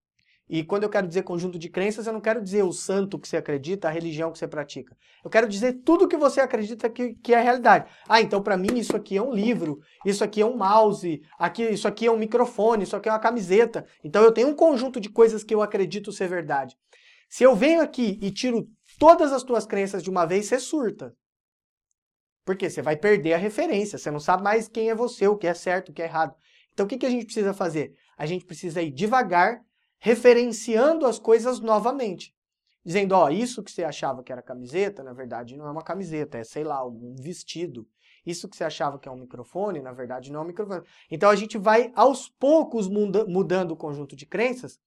E 0.49 0.65
quando 0.65 0.83
eu 0.83 0.91
quero 0.91 1.07
dizer 1.07 1.23
conjunto 1.23 1.61
de 1.61 1.69
crenças, 1.69 2.09
eu 2.09 2.13
não 2.13 2.21
quero 2.21 2.43
dizer 2.43 2.65
o 2.65 2.73
santo 2.73 3.21
que 3.21 3.29
você 3.29 3.37
acredita, 3.37 3.87
a 3.87 3.91
religião 3.93 4.33
que 4.33 4.39
você 4.41 4.49
pratica. 4.49 4.97
Eu 5.23 5.31
quero 5.31 5.49
dizer 5.49 5.83
tudo 5.85 6.09
que 6.09 6.17
você 6.17 6.41
acredita 6.41 6.91
que, 6.91 7.15
que 7.15 7.33
é 7.33 7.41
realidade. 7.41 7.89
Ah, 8.09 8.21
então 8.21 8.43
para 8.43 8.57
mim 8.57 8.77
isso 8.77 8.97
aqui 8.97 9.17
é 9.17 9.23
um 9.23 9.33
livro, 9.33 9.79
isso 10.05 10.25
aqui 10.25 10.41
é 10.41 10.45
um 10.45 10.57
mouse, 10.57 11.23
aqui, 11.39 11.63
isso 11.63 11.87
aqui 11.87 12.07
é 12.07 12.11
um 12.11 12.19
microfone, 12.19 12.83
isso 12.83 12.97
aqui 12.97 13.09
é 13.09 13.13
uma 13.13 13.21
camiseta. 13.21 13.87
Então 14.03 14.25
eu 14.25 14.33
tenho 14.33 14.49
um 14.49 14.55
conjunto 14.57 15.01
de 15.01 15.09
coisas 15.09 15.45
que 15.45 15.55
eu 15.55 15.63
acredito 15.63 16.11
ser 16.11 16.27
verdade. 16.27 16.77
Se 17.31 17.45
eu 17.45 17.55
venho 17.55 17.81
aqui 17.81 18.19
e 18.21 18.33
tiro 18.33 18.69
todas 18.99 19.33
as 19.33 19.45
tuas 19.45 19.65
crenças 19.65 20.03
de 20.03 20.11
uma 20.11 20.27
vez, 20.27 20.47
você 20.47 20.59
surta. 20.59 21.15
Porque 22.45 22.69
você 22.69 22.83
vai 22.83 22.97
perder 22.97 23.35
a 23.35 23.39
referência, 23.39 23.97
você 23.97 24.11
não 24.11 24.19
sabe 24.19 24.43
mais 24.43 24.67
quem 24.67 24.91
é 24.91 24.95
você, 24.97 25.29
o 25.29 25.37
que 25.37 25.47
é 25.47 25.55
certo, 25.55 25.91
o 25.91 25.93
que 25.93 26.03
é 26.03 26.07
errado. 26.07 26.35
Então 26.73 26.87
o 26.87 26.89
que, 26.89 26.99
que 26.99 27.07
a 27.07 27.11
gente 27.11 27.27
precisa 27.27 27.55
fazer? 27.55 27.95
A 28.19 28.27
gente 28.27 28.45
precisa 28.45 28.83
ir 28.83 28.91
devagar, 28.91 29.61
referenciando 30.01 31.07
as 31.07 31.21
coisas 31.21 31.61
novamente. 31.61 32.35
Dizendo, 32.85 33.13
ó, 33.13 33.31
isso 33.31 33.63
que 33.63 33.71
você 33.71 33.85
achava 33.85 34.25
que 34.25 34.33
era 34.33 34.43
camiseta, 34.43 35.05
na 35.05 35.13
verdade 35.13 35.57
não 35.57 35.69
é 35.69 35.71
uma 35.71 35.85
camiseta, 35.85 36.39
é, 36.39 36.43
sei 36.43 36.65
lá, 36.65 36.85
um 36.85 37.15
vestido. 37.15 37.87
Isso 38.27 38.49
que 38.49 38.57
você 38.57 38.65
achava 38.65 38.99
que 38.99 39.09
é 39.09 39.13
um 39.13 39.21
microfone, 39.21 39.81
na 39.81 39.93
verdade 39.93 40.33
não 40.33 40.41
é 40.41 40.43
um 40.43 40.47
microfone. 40.47 40.83
Então 41.09 41.31
a 41.31 41.37
gente 41.37 41.57
vai 41.57 41.93
aos 41.95 42.29
poucos 42.29 42.89
muda 42.89 43.25
mudando 43.25 43.71
o 43.71 43.77
conjunto 43.77 44.17
de 44.17 44.27
crenças 44.27 44.81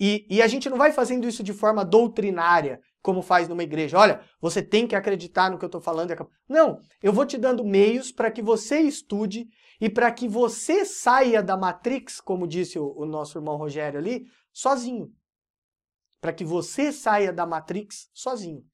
e, 0.00 0.26
e, 0.30 0.40
a 0.40 0.46
gente 0.46 0.70
não 0.70 0.78
vai 0.78 0.92
fazendo 0.92 1.28
isso 1.28 1.42
de 1.42 1.52
forma 1.52 1.84
doutrinária, 1.84 2.80
como 3.02 3.20
faz 3.20 3.46
numa 3.46 3.62
igreja. 3.62 3.98
Olha, 3.98 4.22
você 4.40 4.62
tem 4.62 4.86
que 4.86 4.96
acreditar 4.96 5.50
no 5.50 5.58
que 5.58 5.64
eu 5.64 5.68
estou 5.68 5.80
falando. 5.80 6.14
Não, 6.48 6.80
eu 7.02 7.12
vou 7.12 7.26
te 7.26 7.36
dando 7.36 7.62
meios 7.62 8.10
para 8.10 8.30
que 8.30 8.40
você 8.40 8.80
estude 8.80 9.46
e 9.78 9.90
para 9.90 10.10
que 10.10 10.26
você 10.26 10.86
saia 10.86 11.42
da 11.42 11.54
Matrix, 11.54 12.18
como 12.18 12.46
disse 12.46 12.78
o, 12.78 12.94
o 12.96 13.04
nosso 13.04 13.36
irmão 13.36 13.56
Rogério 13.56 14.00
ali, 14.00 14.24
sozinho. 14.52 15.10
Para 16.18 16.32
que 16.32 16.44
você 16.44 16.92
saia 16.92 17.30
da 17.30 17.46
Matrix 17.46 18.08
sozinho. 18.14 18.64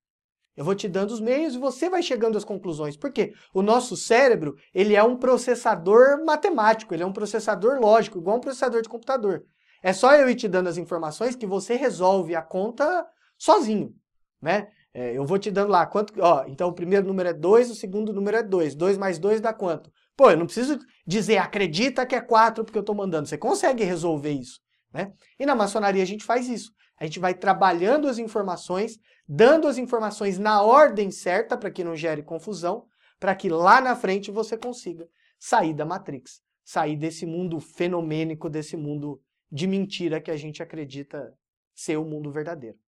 Eu 0.56 0.64
vou 0.64 0.74
te 0.74 0.88
dando 0.88 1.10
os 1.10 1.20
meios 1.20 1.54
e 1.54 1.58
você 1.58 1.90
vai 1.90 2.02
chegando 2.02 2.38
às 2.38 2.44
conclusões. 2.44 2.96
Por 2.96 3.12
quê? 3.12 3.34
O 3.52 3.62
nosso 3.62 3.96
cérebro, 3.96 4.54
ele 4.72 4.94
é 4.94 5.02
um 5.02 5.16
processador 5.16 6.24
matemático, 6.24 6.94
ele 6.94 7.02
é 7.02 7.06
um 7.06 7.12
processador 7.12 7.78
lógico, 7.78 8.18
igual 8.18 8.38
um 8.38 8.40
processador 8.40 8.80
de 8.80 8.88
computador. 8.88 9.44
É 9.86 9.92
só 9.92 10.16
eu 10.16 10.28
ir 10.28 10.34
te 10.34 10.48
dando 10.48 10.68
as 10.68 10.78
informações 10.78 11.36
que 11.36 11.46
você 11.46 11.76
resolve 11.76 12.34
a 12.34 12.42
conta 12.42 13.06
sozinho, 13.38 13.94
né? 14.42 14.66
É, 14.92 15.16
eu 15.16 15.24
vou 15.24 15.38
te 15.38 15.48
dando 15.48 15.70
lá 15.70 15.86
quanto, 15.86 16.12
ó, 16.20 16.44
então 16.48 16.70
o 16.70 16.72
primeiro 16.72 17.06
número 17.06 17.28
é 17.28 17.32
2, 17.32 17.70
o 17.70 17.74
segundo 17.76 18.12
número 18.12 18.36
é 18.36 18.42
2. 18.42 18.74
2 18.74 18.98
mais 18.98 19.16
2 19.20 19.40
dá 19.40 19.52
quanto? 19.52 19.88
Pô, 20.16 20.28
eu 20.28 20.36
não 20.36 20.44
preciso 20.44 20.76
dizer 21.06 21.38
acredita 21.38 22.04
que 22.04 22.16
é 22.16 22.20
4 22.20 22.64
porque 22.64 22.76
eu 22.76 22.80
estou 22.80 22.96
mandando. 22.96 23.28
Você 23.28 23.38
consegue 23.38 23.84
resolver 23.84 24.32
isso, 24.32 24.58
né? 24.92 25.12
E 25.38 25.46
na 25.46 25.54
maçonaria 25.54 26.02
a 26.02 26.06
gente 26.06 26.24
faz 26.24 26.48
isso. 26.48 26.72
A 26.98 27.04
gente 27.04 27.20
vai 27.20 27.32
trabalhando 27.32 28.08
as 28.08 28.18
informações, 28.18 28.98
dando 29.28 29.68
as 29.68 29.78
informações 29.78 30.36
na 30.36 30.62
ordem 30.62 31.12
certa 31.12 31.56
para 31.56 31.70
que 31.70 31.84
não 31.84 31.94
gere 31.94 32.24
confusão, 32.24 32.86
para 33.20 33.36
que 33.36 33.48
lá 33.48 33.80
na 33.80 33.94
frente 33.94 34.32
você 34.32 34.58
consiga 34.58 35.06
sair 35.38 35.74
da 35.74 35.84
Matrix, 35.84 36.40
sair 36.64 36.96
desse 36.96 37.24
mundo 37.24 37.60
fenomênico, 37.60 38.50
desse 38.50 38.76
mundo 38.76 39.20
de 39.50 39.66
mentira 39.66 40.20
que 40.20 40.30
a 40.30 40.36
gente 40.36 40.62
acredita 40.62 41.34
ser 41.74 41.96
o 41.96 42.04
mundo 42.04 42.30
verdadeiro. 42.30 42.78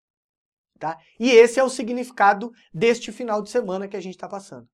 Tá? 0.78 0.98
E 1.18 1.30
esse 1.30 1.58
é 1.58 1.64
o 1.64 1.68
significado 1.68 2.52
deste 2.72 3.10
final 3.10 3.42
de 3.42 3.50
semana 3.50 3.88
que 3.88 3.96
a 3.96 4.00
gente 4.00 4.14
está 4.14 4.28
passando. 4.28 4.68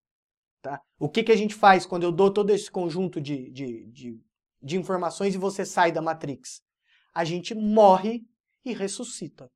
Tá? 0.62 0.80
O 0.98 1.08
que, 1.08 1.22
que 1.22 1.32
a 1.32 1.36
gente 1.36 1.54
faz 1.54 1.86
quando 1.86 2.04
eu 2.04 2.12
dou 2.12 2.32
todo 2.32 2.50
esse 2.50 2.70
conjunto 2.70 3.20
de, 3.20 3.50
de, 3.50 3.86
de, 3.90 4.20
de 4.62 4.76
informações 4.76 5.34
e 5.34 5.38
você 5.38 5.64
sai 5.64 5.90
da 5.90 6.02
Matrix? 6.02 6.60
A 7.14 7.24
gente 7.24 7.54
morre 7.54 8.22
e 8.64 8.72
ressuscita. 8.72 9.50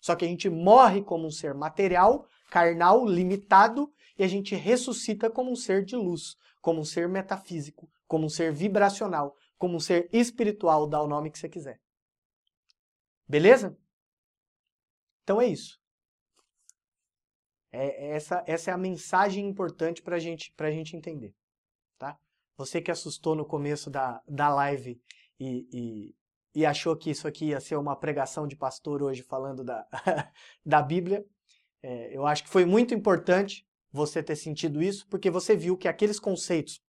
Só 0.00 0.16
que 0.16 0.24
a 0.24 0.28
gente 0.28 0.48
morre 0.48 1.02
como 1.02 1.26
um 1.26 1.30
ser 1.30 1.54
material, 1.54 2.26
carnal, 2.50 3.06
limitado, 3.06 3.92
e 4.18 4.24
a 4.24 4.28
gente 4.28 4.54
ressuscita 4.54 5.30
como 5.30 5.50
um 5.50 5.56
ser 5.56 5.84
de 5.84 5.96
luz, 5.96 6.36
como 6.60 6.80
um 6.80 6.84
ser 6.84 7.08
metafísico, 7.08 7.88
como 8.06 8.26
um 8.26 8.28
ser 8.28 8.52
vibracional, 8.52 9.34
como 9.60 9.76
um 9.76 9.80
ser 9.80 10.08
espiritual, 10.10 10.88
dá 10.88 11.02
o 11.02 11.06
nome 11.06 11.30
que 11.30 11.38
você 11.38 11.46
quiser. 11.46 11.78
Beleza? 13.28 13.76
Então 15.22 15.38
é 15.38 15.46
isso. 15.46 15.78
É, 17.70 18.06
é 18.06 18.16
essa, 18.16 18.42
essa 18.46 18.70
é 18.70 18.74
a 18.74 18.78
mensagem 18.78 19.46
importante 19.46 20.00
para 20.00 20.18
gente, 20.18 20.50
a 20.58 20.70
gente 20.70 20.96
entender. 20.96 21.34
Tá? 21.98 22.18
Você 22.56 22.80
que 22.80 22.90
assustou 22.90 23.34
no 23.34 23.44
começo 23.44 23.90
da, 23.90 24.22
da 24.26 24.48
live 24.48 24.98
e, 25.38 25.68
e, 25.70 26.16
e 26.54 26.64
achou 26.64 26.96
que 26.96 27.10
isso 27.10 27.28
aqui 27.28 27.48
ia 27.48 27.60
ser 27.60 27.76
uma 27.76 27.94
pregação 27.94 28.48
de 28.48 28.56
pastor 28.56 29.02
hoje 29.02 29.22
falando 29.22 29.62
da, 29.62 29.86
da 30.64 30.80
Bíblia, 30.80 31.22
é, 31.82 32.16
eu 32.16 32.26
acho 32.26 32.44
que 32.44 32.50
foi 32.50 32.64
muito 32.64 32.94
importante 32.94 33.68
você 33.92 34.22
ter 34.22 34.36
sentido 34.36 34.82
isso, 34.82 35.06
porque 35.08 35.30
você 35.30 35.54
viu 35.54 35.76
que 35.76 35.86
aqueles 35.86 36.18
conceitos 36.18 36.82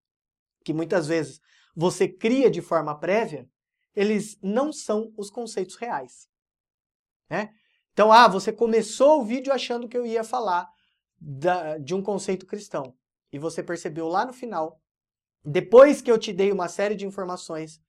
que 0.63 0.73
muitas 0.73 1.07
vezes 1.07 1.41
você 1.75 2.07
cria 2.07 2.49
de 2.49 2.61
forma 2.61 2.97
prévia, 2.97 3.47
eles 3.95 4.37
não 4.41 4.71
são 4.71 5.13
os 5.17 5.29
conceitos 5.29 5.75
reais. 5.75 6.27
Né? 7.29 7.53
Então, 7.93 8.11
ah, 8.11 8.27
você 8.27 8.51
começou 8.51 9.21
o 9.21 9.25
vídeo 9.25 9.51
achando 9.51 9.87
que 9.87 9.97
eu 9.97 10.05
ia 10.05 10.23
falar 10.23 10.67
da, 11.19 11.77
de 11.77 11.93
um 11.93 12.01
conceito 12.01 12.45
cristão. 12.45 12.95
E 13.31 13.39
você 13.39 13.63
percebeu 13.63 14.07
lá 14.07 14.25
no 14.25 14.33
final, 14.33 14.79
depois 15.43 16.01
que 16.01 16.11
eu 16.11 16.17
te 16.17 16.33
dei 16.33 16.51
uma 16.51 16.67
série 16.67 16.95
de 16.95 17.05
informações, 17.05 17.79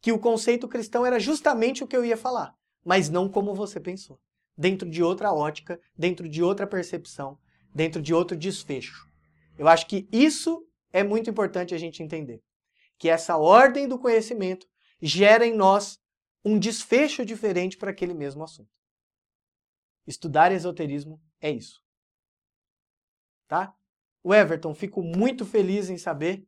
que 0.00 0.12
o 0.12 0.18
conceito 0.18 0.68
cristão 0.68 1.06
era 1.06 1.18
justamente 1.18 1.82
o 1.82 1.86
que 1.86 1.96
eu 1.96 2.04
ia 2.04 2.16
falar, 2.16 2.54
mas 2.84 3.08
não 3.08 3.28
como 3.28 3.54
você 3.54 3.80
pensou. 3.80 4.20
Dentro 4.56 4.88
de 4.88 5.02
outra 5.02 5.32
ótica, 5.32 5.80
dentro 5.96 6.28
de 6.28 6.42
outra 6.42 6.66
percepção, 6.66 7.38
dentro 7.74 8.02
de 8.02 8.12
outro 8.12 8.36
desfecho. 8.36 9.06
Eu 9.56 9.68
acho 9.68 9.86
que 9.86 10.08
isso 10.12 10.66
é 10.92 11.02
muito 11.02 11.30
importante 11.30 11.74
a 11.74 11.78
gente 11.78 12.02
entender 12.02 12.42
que 13.02 13.08
essa 13.08 13.36
ordem 13.36 13.88
do 13.88 13.98
conhecimento 13.98 14.64
gera 15.00 15.44
em 15.44 15.52
nós 15.52 16.00
um 16.44 16.56
desfecho 16.56 17.26
diferente 17.26 17.76
para 17.76 17.90
aquele 17.90 18.14
mesmo 18.14 18.44
assunto. 18.44 18.70
Estudar 20.06 20.52
esoterismo 20.52 21.20
é 21.40 21.50
isso. 21.50 21.82
Tá? 23.48 23.74
O 24.22 24.32
Everton, 24.32 24.72
fico 24.72 25.02
muito 25.02 25.44
feliz 25.44 25.90
em 25.90 25.98
saber 25.98 26.46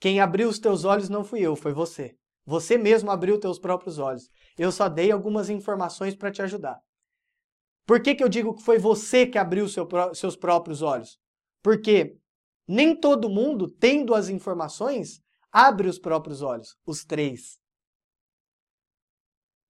quem 0.00 0.18
abriu 0.18 0.48
os 0.48 0.58
teus 0.58 0.84
olhos 0.84 1.08
não 1.08 1.22
fui 1.22 1.42
eu, 1.42 1.54
foi 1.54 1.72
você. 1.72 2.18
Você 2.44 2.76
mesmo 2.76 3.12
abriu 3.12 3.38
teus 3.38 3.56
próprios 3.56 4.00
olhos. 4.00 4.28
Eu 4.58 4.72
só 4.72 4.88
dei 4.88 5.12
algumas 5.12 5.48
informações 5.48 6.16
para 6.16 6.32
te 6.32 6.42
ajudar. 6.42 6.82
Por 7.86 8.02
que, 8.02 8.16
que 8.16 8.24
eu 8.24 8.28
digo 8.28 8.52
que 8.52 8.64
foi 8.64 8.80
você 8.80 9.24
que 9.28 9.38
abriu 9.38 9.68
seu, 9.68 9.88
seus 10.12 10.34
próprios 10.34 10.82
olhos? 10.82 11.20
Porque 11.62 12.18
nem 12.66 12.98
todo 12.98 13.30
mundo, 13.30 13.70
tendo 13.70 14.12
as 14.12 14.28
informações, 14.28 15.24
abre 15.56 15.88
os 15.88 15.98
próprios 15.98 16.42
olhos, 16.42 16.76
os 16.84 17.02
três. 17.02 17.58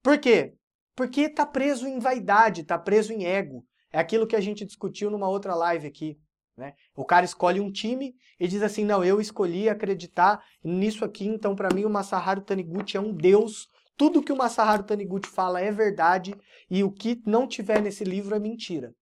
Por 0.03 0.18
quê? 0.18 0.57
Porque 0.96 1.20
está 1.20 1.46
preso 1.46 1.87
em 1.87 2.01
vaidade, 2.01 2.62
está 2.62 2.77
preso 2.77 3.12
em 3.12 3.25
ego. 3.25 3.64
É 3.92 4.01
aquilo 4.01 4.27
que 4.27 4.35
a 4.35 4.40
gente 4.40 4.64
discutiu 4.64 5.12
numa 5.12 5.29
outra 5.29 5.55
live 5.55 5.87
aqui. 5.87 6.18
Né? 6.57 6.75
O 6.96 7.05
cara 7.05 7.25
escolhe 7.25 7.61
um 7.61 7.70
time 7.70 8.16
e 8.40 8.49
diz 8.49 8.64
assim, 8.64 8.85
não, 8.85 9.05
eu 9.05 9.20
escolhi 9.20 9.68
acreditar 9.68 10.44
nisso 10.64 11.05
aqui, 11.05 11.25
então 11.25 11.55
para 11.55 11.72
mim 11.72 11.85
o 11.85 11.90
Masaharu 11.90 12.40
Taniguchi 12.40 12.96
é 12.96 13.01
um 13.01 13.14
deus, 13.14 13.68
tudo 13.96 14.22
que 14.22 14.33
o 14.33 14.37
Masaharu 14.37 14.83
Taniguchi 14.83 15.31
fala 15.31 15.61
é 15.61 15.70
verdade 15.70 16.35
e 16.68 16.83
o 16.83 16.90
que 16.90 17.22
não 17.25 17.46
tiver 17.46 17.81
nesse 17.81 18.03
livro 18.03 18.35
é 18.35 18.40
mentira. 18.40 18.92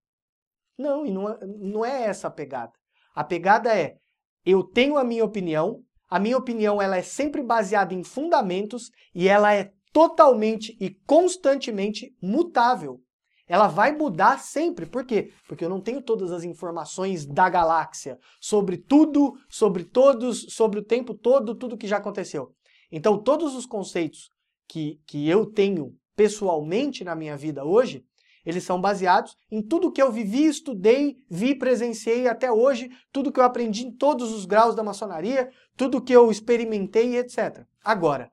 Não, 0.76 1.06
e 1.06 1.10
não 1.10 1.30
é, 1.30 1.38
não 1.46 1.82
é 1.82 2.02
essa 2.02 2.28
a 2.28 2.30
pegada. 2.30 2.72
A 3.14 3.24
pegada 3.24 3.74
é, 3.74 3.96
eu 4.44 4.62
tenho 4.62 4.98
a 4.98 5.04
minha 5.04 5.24
opinião, 5.24 5.82
a 6.14 6.20
minha 6.20 6.38
opinião 6.38 6.80
ela 6.80 6.96
é 6.96 7.02
sempre 7.02 7.42
baseada 7.42 7.92
em 7.92 8.04
fundamentos 8.04 8.88
e 9.12 9.26
ela 9.26 9.52
é 9.52 9.72
totalmente 9.92 10.76
e 10.80 10.90
constantemente 11.04 12.14
mutável. 12.22 13.00
Ela 13.48 13.66
vai 13.66 13.90
mudar 13.90 14.38
sempre. 14.38 14.86
Por 14.86 15.04
quê? 15.04 15.32
Porque 15.48 15.64
eu 15.64 15.68
não 15.68 15.80
tenho 15.80 16.00
todas 16.00 16.30
as 16.30 16.44
informações 16.44 17.26
da 17.26 17.48
galáxia 17.48 18.16
sobre 18.40 18.76
tudo, 18.76 19.32
sobre 19.48 19.82
todos, 19.82 20.46
sobre 20.50 20.78
o 20.78 20.84
tempo 20.84 21.14
todo, 21.14 21.52
tudo 21.52 21.76
que 21.76 21.88
já 21.88 21.96
aconteceu. 21.96 22.54
Então, 22.92 23.20
todos 23.20 23.56
os 23.56 23.66
conceitos 23.66 24.30
que, 24.68 25.00
que 25.08 25.28
eu 25.28 25.44
tenho 25.44 25.96
pessoalmente 26.14 27.02
na 27.02 27.16
minha 27.16 27.36
vida 27.36 27.64
hoje, 27.64 28.04
eles 28.44 28.64
são 28.64 28.80
baseados 28.80 29.36
em 29.50 29.62
tudo 29.62 29.90
que 29.90 30.02
eu 30.02 30.12
vivi, 30.12 30.46
estudei, 30.46 31.16
vi, 31.30 31.54
presenciei 31.54 32.28
até 32.28 32.50
hoje, 32.50 32.90
tudo 33.12 33.32
que 33.32 33.40
eu 33.40 33.44
aprendi 33.44 33.86
em 33.86 33.92
todos 33.92 34.32
os 34.32 34.44
graus 34.44 34.74
da 34.74 34.82
maçonaria, 34.82 35.50
tudo 35.76 36.02
que 36.02 36.12
eu 36.12 36.30
experimentei, 36.30 37.16
etc. 37.16 37.64
Agora, 37.82 38.30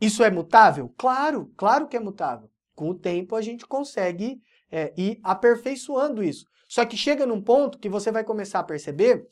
isso 0.00 0.22
é 0.22 0.30
mutável? 0.30 0.92
Claro, 0.96 1.52
claro 1.56 1.86
que 1.88 1.96
é 1.96 2.00
mutável. 2.00 2.50
Com 2.74 2.90
o 2.90 2.94
tempo 2.94 3.34
a 3.34 3.42
gente 3.42 3.66
consegue 3.66 4.40
é, 4.70 4.92
ir 4.96 5.18
aperfeiçoando 5.22 6.22
isso. 6.22 6.46
Só 6.68 6.84
que 6.84 6.96
chega 6.96 7.26
num 7.26 7.42
ponto 7.42 7.78
que 7.78 7.88
você 7.88 8.12
vai 8.12 8.22
começar 8.22 8.60
a 8.60 8.64
perceber 8.64 9.26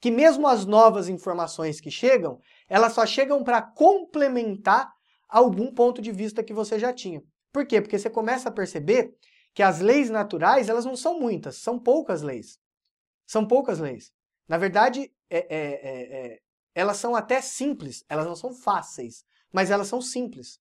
que 0.00 0.10
mesmo 0.10 0.48
as 0.48 0.66
novas 0.66 1.08
informações 1.08 1.80
que 1.80 1.90
chegam, 1.90 2.40
elas 2.68 2.92
só 2.92 3.06
chegam 3.06 3.44
para 3.44 3.62
complementar 3.62 4.92
algum 5.28 5.72
ponto 5.72 6.02
de 6.02 6.10
vista 6.10 6.42
que 6.42 6.52
você 6.52 6.76
já 6.76 6.92
tinha. 6.92 7.22
Por 7.52 7.66
quê? 7.66 7.80
Porque 7.80 7.98
você 7.98 8.08
começa 8.08 8.48
a 8.48 8.52
perceber 8.52 9.14
que 9.54 9.62
as 9.62 9.80
leis 9.80 10.08
naturais, 10.08 10.68
elas 10.68 10.84
não 10.84 10.96
são 10.96 11.20
muitas, 11.20 11.56
são 11.56 11.78
poucas 11.78 12.22
leis. 12.22 12.58
São 13.26 13.46
poucas 13.46 13.78
leis. 13.78 14.12
Na 14.48 14.56
verdade, 14.58 15.12
é, 15.28 15.38
é, 15.38 15.46
é, 15.56 16.16
é, 16.16 16.40
elas 16.74 16.96
são 16.96 17.14
até 17.14 17.40
simples, 17.40 18.04
elas 18.08 18.26
não 18.26 18.34
são 18.34 18.52
fáceis, 18.54 19.24
mas 19.52 19.70
elas 19.70 19.88
são 19.88 20.00
simples. 20.00 20.58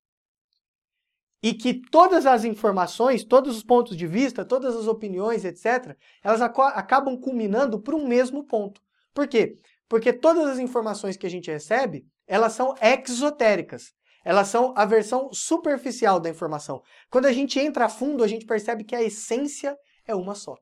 E 1.44 1.54
que 1.54 1.74
todas 1.90 2.26
as 2.26 2.44
informações, 2.44 3.24
todos 3.24 3.58
os 3.58 3.64
pontos 3.64 3.98
de 3.98 4.06
vista, 4.06 4.46
todas 4.46 4.76
as 4.76 4.88
opiniões, 4.88 5.44
etc., 5.44 5.98
elas 6.22 6.42
ac 6.42 6.60
acabam 6.76 7.18
culminando 7.18 7.80
por 7.80 7.96
um 7.96 8.08
mesmo 8.08 8.44
ponto. 8.44 8.82
Por 9.14 9.28
quê? 9.28 9.58
Porque 9.90 10.14
todas 10.14 10.48
as 10.48 10.60
informações 10.60 11.18
que 11.18 11.26
a 11.26 11.30
gente 11.30 11.50
recebe, 11.50 12.06
elas 12.28 12.54
são 12.54 12.76
exotéricas. 12.80 13.94
Elas 14.24 14.48
são 14.48 14.74
a 14.78 14.86
versão 14.86 15.32
superficial 15.34 16.20
da 16.20 16.30
informação. 16.30 16.82
Quando 17.10 17.26
a 17.26 17.34
gente 17.34 17.60
entra 17.60 17.86
a 17.86 17.90
fundo, 17.90 18.24
a 18.24 18.28
gente 18.28 18.46
percebe 18.46 18.84
que 18.84 18.96
a 18.96 19.02
essência 19.02 19.76
é 20.06 20.14
uma 20.16 20.36
só. 20.36 20.56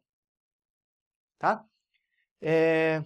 Tá? 1.37 1.63
É... 2.41 3.03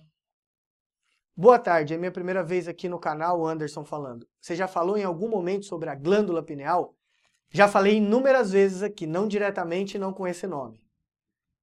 Boa 1.36 1.58
tarde, 1.58 1.96
é 1.96 1.98
minha 1.98 2.12
primeira 2.12 2.44
vez 2.44 2.68
aqui 2.68 2.88
no 2.88 3.00
canal, 3.00 3.46
Anderson 3.46 3.84
falando. 3.84 4.28
Você 4.40 4.56
já 4.56 4.68
falou 4.68 4.96
em 4.96 5.04
algum 5.04 5.28
momento 5.28 5.66
sobre 5.66 5.90
a 5.90 5.96
glândula 5.96 6.44
pineal? 6.44 6.96
Já 7.50 7.68
falei 7.68 7.98
inúmeras 7.98 8.52
vezes 8.52 8.84
aqui, 8.84 9.08
não 9.08 9.28
diretamente, 9.28 9.98
não 9.98 10.14
com 10.14 10.28
esse 10.28 10.46
nome. 10.46 10.80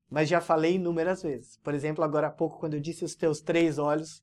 Mas 0.08 0.28
já 0.28 0.40
falei 0.40 0.74
inúmeras 0.74 1.22
vezes. 1.22 1.56
Por 1.58 1.72
exemplo, 1.72 2.02
agora 2.02 2.26
há 2.26 2.30
pouco, 2.30 2.58
quando 2.58 2.74
eu 2.74 2.80
disse 2.80 3.04
os 3.04 3.14
teus 3.14 3.40
três 3.40 3.78
olhos, 3.78 4.22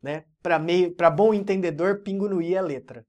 né? 0.00 0.24
Para 0.40 1.10
bom 1.10 1.34
entendedor, 1.34 2.02
pingo 2.02 2.28
no 2.28 2.40
i 2.40 2.54
é 2.54 2.62
letra. 2.62 3.04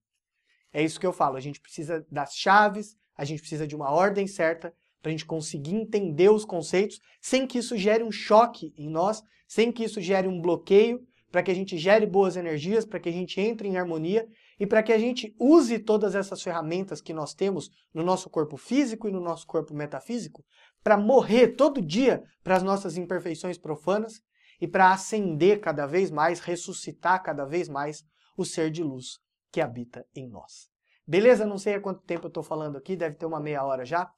É 0.73 0.83
isso 0.83 0.99
que 0.99 1.05
eu 1.05 1.13
falo. 1.13 1.37
A 1.37 1.39
gente 1.39 1.61
precisa 1.61 2.05
das 2.11 2.33
chaves, 2.33 2.95
a 3.15 3.23
gente 3.23 3.39
precisa 3.39 3.67
de 3.67 3.75
uma 3.75 3.91
ordem 3.91 4.25
certa 4.25 4.73
para 5.01 5.09
a 5.09 5.11
gente 5.11 5.25
conseguir 5.25 5.75
entender 5.75 6.29
os 6.29 6.45
conceitos 6.45 6.99
sem 7.21 7.45
que 7.45 7.59
isso 7.59 7.77
gere 7.77 8.03
um 8.03 8.11
choque 8.11 8.73
em 8.75 8.89
nós, 8.89 9.21
sem 9.47 9.71
que 9.71 9.83
isso 9.83 10.01
gere 10.01 10.27
um 10.27 10.41
bloqueio, 10.41 10.99
para 11.31 11.43
que 11.43 11.51
a 11.51 11.53
gente 11.53 11.77
gere 11.77 12.05
boas 12.05 12.35
energias, 12.35 12.85
para 12.85 12.99
que 12.99 13.09
a 13.09 13.11
gente 13.11 13.39
entre 13.39 13.67
em 13.67 13.77
harmonia 13.77 14.27
e 14.59 14.65
para 14.65 14.81
que 14.81 14.93
a 14.93 14.97
gente 14.97 15.35
use 15.39 15.79
todas 15.79 16.15
essas 16.15 16.41
ferramentas 16.41 17.01
que 17.01 17.13
nós 17.13 17.33
temos 17.33 17.69
no 17.93 18.03
nosso 18.03 18.29
corpo 18.29 18.55
físico 18.55 19.07
e 19.07 19.11
no 19.11 19.19
nosso 19.19 19.45
corpo 19.45 19.73
metafísico 19.73 20.43
para 20.83 20.97
morrer 20.97 21.49
todo 21.49 21.81
dia 21.81 22.23
para 22.43 22.55
as 22.55 22.63
nossas 22.63 22.97
imperfeições 22.97 23.57
profanas 23.57 24.21
e 24.61 24.67
para 24.67 24.91
acender 24.91 25.59
cada 25.59 25.85
vez 25.85 26.11
mais, 26.11 26.39
ressuscitar 26.39 27.21
cada 27.23 27.45
vez 27.45 27.67
mais 27.67 28.03
o 28.37 28.45
ser 28.45 28.69
de 28.69 28.83
luz 28.83 29.17
que 29.53 29.61
habita 29.61 30.03
em 30.15 30.27
nós. 30.27 30.67
Beleza? 31.05 31.45
Não 31.45 31.59
sei 31.59 31.75
há 31.75 31.79
quanto 31.79 32.01
tempo 32.01 32.25
eu 32.25 32.29
estou 32.29 32.41
falando 32.41 32.75
aqui, 32.75 32.95
deve 32.95 33.15
ter 33.15 33.27
uma 33.27 33.39
meia 33.39 33.63
hora 33.63 33.85
já. 33.85 34.11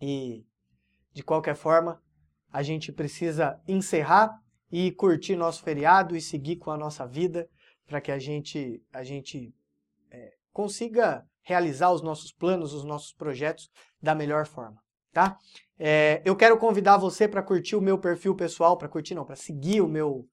E, 0.00 0.46
de 1.12 1.22
qualquer 1.22 1.54
forma, 1.54 2.02
a 2.50 2.62
gente 2.62 2.90
precisa 2.90 3.60
encerrar 3.68 4.40
e 4.72 4.90
curtir 4.90 5.36
nosso 5.36 5.62
feriado 5.62 6.16
e 6.16 6.20
seguir 6.20 6.56
com 6.56 6.70
a 6.70 6.78
nossa 6.78 7.06
vida 7.06 7.46
para 7.86 8.00
que 8.00 8.10
a 8.10 8.18
gente, 8.18 8.82
a 8.90 9.04
gente 9.04 9.54
é, 10.10 10.32
consiga 10.50 11.26
realizar 11.42 11.92
os 11.92 12.00
nossos 12.00 12.32
planos, 12.32 12.72
os 12.72 12.84
nossos 12.84 13.12
projetos 13.12 13.70
da 14.00 14.14
melhor 14.14 14.46
forma, 14.46 14.82
tá? 15.12 15.36
É, 15.78 16.22
eu 16.24 16.34
quero 16.34 16.56
convidar 16.56 16.96
você 16.96 17.28
para 17.28 17.42
curtir 17.42 17.76
o 17.76 17.82
meu 17.82 17.98
perfil 17.98 18.34
pessoal, 18.34 18.78
para 18.78 18.88
curtir 18.88 19.14
não, 19.14 19.26
para 19.26 19.36
seguir 19.36 19.82
o 19.82 19.88
meu 19.88 20.26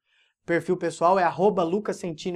perfil 0.46 0.78
pessoal, 0.78 1.20
é 1.20 1.24
arroba 1.24 1.63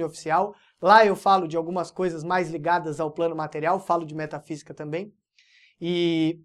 Oficial. 0.04 0.54
Lá 0.80 1.04
eu 1.04 1.16
falo 1.16 1.48
de 1.48 1.56
algumas 1.56 1.90
coisas 1.90 2.22
mais 2.22 2.50
ligadas 2.50 3.00
ao 3.00 3.10
plano 3.10 3.34
material, 3.34 3.80
falo 3.80 4.04
de 4.04 4.14
metafísica 4.14 4.74
também. 4.74 5.12
E, 5.80 6.40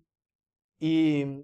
e, 0.80 1.44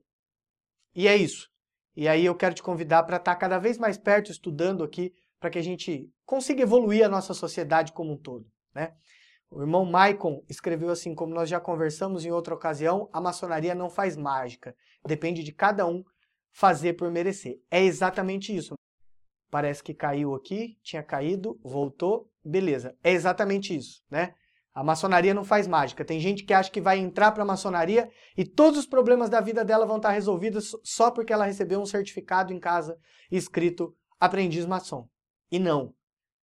e 0.95 1.08
é 1.08 1.15
isso. 1.15 1.50
E 1.95 2.08
aí 2.08 2.26
eu 2.26 2.36
quero 2.36 2.56
te 2.56 2.63
convidar 2.63 3.04
para 3.04 3.17
estar 3.17 3.34
tá 3.34 3.39
cada 3.39 3.60
vez 3.60 3.78
mais 3.78 3.97
perto 3.97 4.32
estudando 4.32 4.84
aqui, 4.84 5.13
para 5.39 5.50
que 5.50 5.58
a 5.58 5.63
gente 5.63 6.10
consiga 6.26 6.62
evoluir 6.62 7.06
a 7.06 7.10
nossa 7.10 7.34
sociedade 7.34 7.91
como 7.91 8.13
um 8.13 8.17
todo. 8.17 8.45
Né? 8.73 8.93
O 9.50 9.62
irmão 9.62 9.86
Maicon 9.86 10.43
escreveu 10.50 10.89
assim, 10.89 11.15
como 11.15 11.34
nós 11.34 11.50
já 11.50 11.60
conversamos 11.60 12.26
em 12.26 12.32
outra 12.32 12.54
ocasião, 12.54 13.10
a 13.12 13.21
maçonaria 13.21 13.73
não 13.73 13.89
faz 13.89 14.15
mágica, 14.17 14.76
depende 15.06 15.43
de 15.43 15.52
cada 15.52 15.88
um 15.88 16.04
fazer 16.52 16.93
por 16.93 17.10
merecer. 17.10 17.60
É 17.71 17.82
exatamente 17.82 18.56
isso. 18.56 18.76
Parece 19.49 19.81
que 19.81 19.93
caiu 19.93 20.36
aqui, 20.36 20.77
tinha 20.83 21.01
caído, 21.01 21.60
voltou, 21.63 22.29
beleza. 22.43 22.95
É 23.03 23.12
exatamente 23.12 23.75
isso, 23.75 24.03
né? 24.10 24.33
A 24.73 24.83
maçonaria 24.83 25.33
não 25.33 25.43
faz 25.43 25.67
mágica. 25.67 26.05
Tem 26.05 26.19
gente 26.19 26.43
que 26.43 26.53
acha 26.53 26.69
que 26.69 26.79
vai 26.79 26.99
entrar 26.99 27.31
para 27.31 27.41
a 27.41 27.45
maçonaria 27.45 28.12
e 28.38 28.45
todos 28.45 28.81
os 28.81 28.86
problemas 28.86 29.29
da 29.29 29.41
vida 29.41 29.65
dela 29.65 29.88
vão 29.88 29.97
estar 29.97 30.12
resolvidos 30.12 30.75
só 30.83 31.10
porque 31.10 31.33
ela 31.33 31.45
recebeu 31.45 31.81
um 31.81 31.86
certificado 31.86 32.53
em 32.53 32.60
casa 32.60 32.95
escrito 33.31 33.95
aprendiz 34.19 34.65
maçom. 34.65 35.07
E 35.51 35.57
não. 35.57 35.95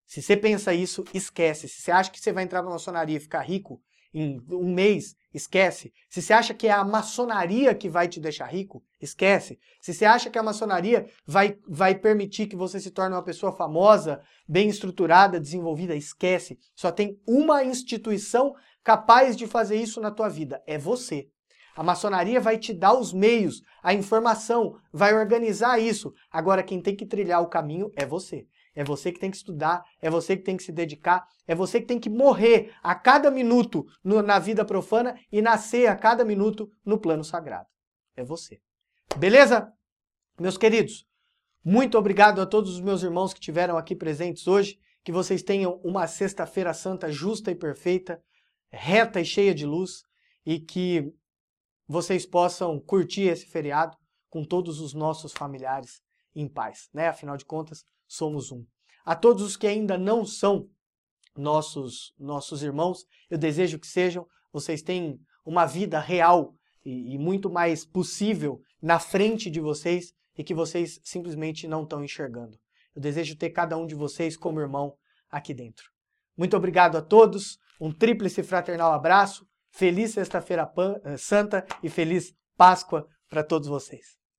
Se 0.06 0.20
você 0.20 0.36
pensa 0.36 0.74
isso, 0.74 1.04
esquece. 1.14 1.68
Se 1.68 1.82
você 1.82 1.92
acha 1.92 2.10
que 2.10 2.18
você 2.18 2.32
vai 2.32 2.42
entrar 2.42 2.60
para 2.60 2.70
a 2.70 2.74
maçonaria 2.74 3.16
e 3.16 3.20
ficar 3.20 3.42
rico 3.42 3.80
em 4.14 4.40
um 4.48 4.72
mês, 4.72 5.16
esquece. 5.35 5.92
Se 6.09 6.22
você 6.22 6.33
acha 6.33 6.55
que 6.55 6.68
é 6.68 6.70
a 6.70 6.85
maçonaria 6.85 7.74
que 7.74 7.90
vai 7.90 8.07
te 8.07 8.20
deixar 8.20 8.46
rico, 8.46 8.83
esquece. 9.00 9.59
Se 9.81 9.92
você 9.92 10.05
acha 10.05 10.31
que 10.31 10.38
a 10.38 10.42
maçonaria 10.42 11.07
vai, 11.27 11.59
vai 11.68 11.96
permitir 11.96 12.46
que 12.46 12.55
você 12.55 12.79
se 12.79 12.92
torne 12.92 13.16
uma 13.16 13.24
pessoa 13.24 13.53
famosa, 13.53 14.22
bem 14.48 14.68
estruturada, 14.68 15.40
desenvolvida, 15.40 15.96
esquece. 15.96 16.57
Só 16.77 16.92
tem 16.92 17.20
uma 17.27 17.64
instituição 17.64 18.55
capaz 18.85 19.37
de 19.37 19.46
fazer 19.46 19.77
isso 19.77 20.00
na 20.00 20.12
tua 20.12 20.29
vida, 20.29 20.62
é 20.66 20.79
você. 20.79 21.29
A 21.76 21.82
maçonaria 21.82 22.40
vai 22.40 22.58
te 22.58 22.72
dar 22.72 22.94
os 22.94 23.12
meios, 23.12 23.62
a 23.82 23.92
informação, 23.92 24.78
vai 24.92 25.14
organizar 25.14 25.78
isso. 25.78 26.12
Agora 26.30 26.62
quem 26.62 26.80
tem 26.80 26.94
que 26.94 27.06
trilhar 27.06 27.42
o 27.42 27.48
caminho 27.48 27.90
é 27.96 28.06
você. 28.06 28.46
É 28.74 28.82
você 28.82 29.12
que 29.12 29.20
tem 29.20 29.30
que 29.30 29.37
estudar, 29.37 29.84
é 30.00 30.10
você 30.10 30.37
que 30.37 30.42
tem 30.42 30.56
que 30.56 30.62
se 30.62 30.72
dedicar, 30.72 31.24
é 31.46 31.54
você 31.54 31.80
que 31.80 31.87
tem 31.87 31.98
que 31.98 32.10
morrer 32.10 32.74
a 32.82 32.94
cada 32.94 33.30
minuto 33.30 33.84
no, 34.02 34.20
na 34.20 34.38
vida 34.38 34.64
profana 34.64 35.16
e 35.30 35.40
nascer 35.40 35.87
a 35.87 35.96
cada 35.96 36.24
minuto 36.24 36.68
no 36.84 36.98
plano 36.98 37.22
sagrado. 37.22 37.68
É 38.16 38.24
você. 38.24 38.60
Beleza? 39.16 39.72
Meus 40.38 40.58
queridos, 40.58 41.06
muito 41.64 41.96
obrigado 41.96 42.40
a 42.40 42.46
todos 42.46 42.70
os 42.70 42.80
meus 42.80 43.02
irmãos 43.02 43.32
que 43.32 43.40
tiveram 43.40 43.76
aqui 43.76 43.94
presentes 43.94 44.46
hoje. 44.46 44.78
Que 45.04 45.12
vocês 45.12 45.42
tenham 45.42 45.80
uma 45.84 46.06
sexta-feira 46.06 46.72
santa 46.72 47.12
justa 47.12 47.50
e 47.50 47.54
perfeita, 47.54 48.20
reta 48.70 49.20
e 49.20 49.24
cheia 49.24 49.54
de 49.54 49.66
luz, 49.66 50.02
e 50.46 50.58
que 50.58 51.12
vocês 51.87 52.25
possam 52.27 52.79
curtir 52.81 53.23
esse 53.23 53.47
feriado 53.47 53.97
com 54.31 54.44
todos 54.44 54.81
os 54.81 54.94
nossos 54.94 55.33
familiares 55.33 56.03
em 56.35 56.49
paz, 56.49 56.88
né? 56.92 57.09
Afinal 57.09 57.37
de 57.37 57.44
contas, 57.44 57.85
somos 58.07 58.51
um. 58.51 58.64
A 59.05 59.14
todos 59.14 59.42
os 59.42 59.57
que 59.57 59.66
ainda 59.66 59.97
não 59.99 60.25
são 60.25 60.68
nossos, 61.37 62.14
nossos 62.18 62.62
irmãos, 62.62 63.05
eu 63.31 63.38
desejo 63.38 63.79
que 63.79 63.87
sejam, 63.87 64.27
vocês 64.53 64.83
têm 64.83 65.20
uma 65.44 65.66
vida 65.66 66.01
real 66.01 66.55
e, 66.85 67.14
e 67.14 67.18
muito 67.18 67.51
mais 67.51 67.85
possível 67.85 68.61
na 68.81 68.99
frente 68.99 69.51
de 69.51 69.61
vocês 69.61 70.12
e 70.37 70.42
que 70.42 70.55
vocês 70.55 71.01
simplesmente 71.05 71.68
não 71.68 71.83
estão 71.83 72.03
enxergando. 72.03 72.59
Eu 72.94 73.03
desejo 73.03 73.37
ter 73.37 73.51
cada 73.51 73.77
um 73.77 73.87
de 73.87 73.94
vocês 73.94 74.37
como 74.37 74.61
irmão 74.61 74.97
aqui 75.31 75.53
dentro. 75.53 75.90
Muito 76.37 76.57
obrigado 76.57 76.97
a 76.97 77.03
todos, 77.03 77.59
um 77.81 77.92
tríplice 77.92 78.42
fraternal 78.42 78.92
abraço, 78.92 79.47
feliz 79.74 80.12
Sexta-feira 80.12 80.70
eh, 81.04 81.16
Santa 81.16 81.66
e 81.82 81.90
feliz 81.90 82.32
Páscoa 82.56 83.06
para 83.28 83.42
todos 83.42 83.68
vocês. 83.68 84.23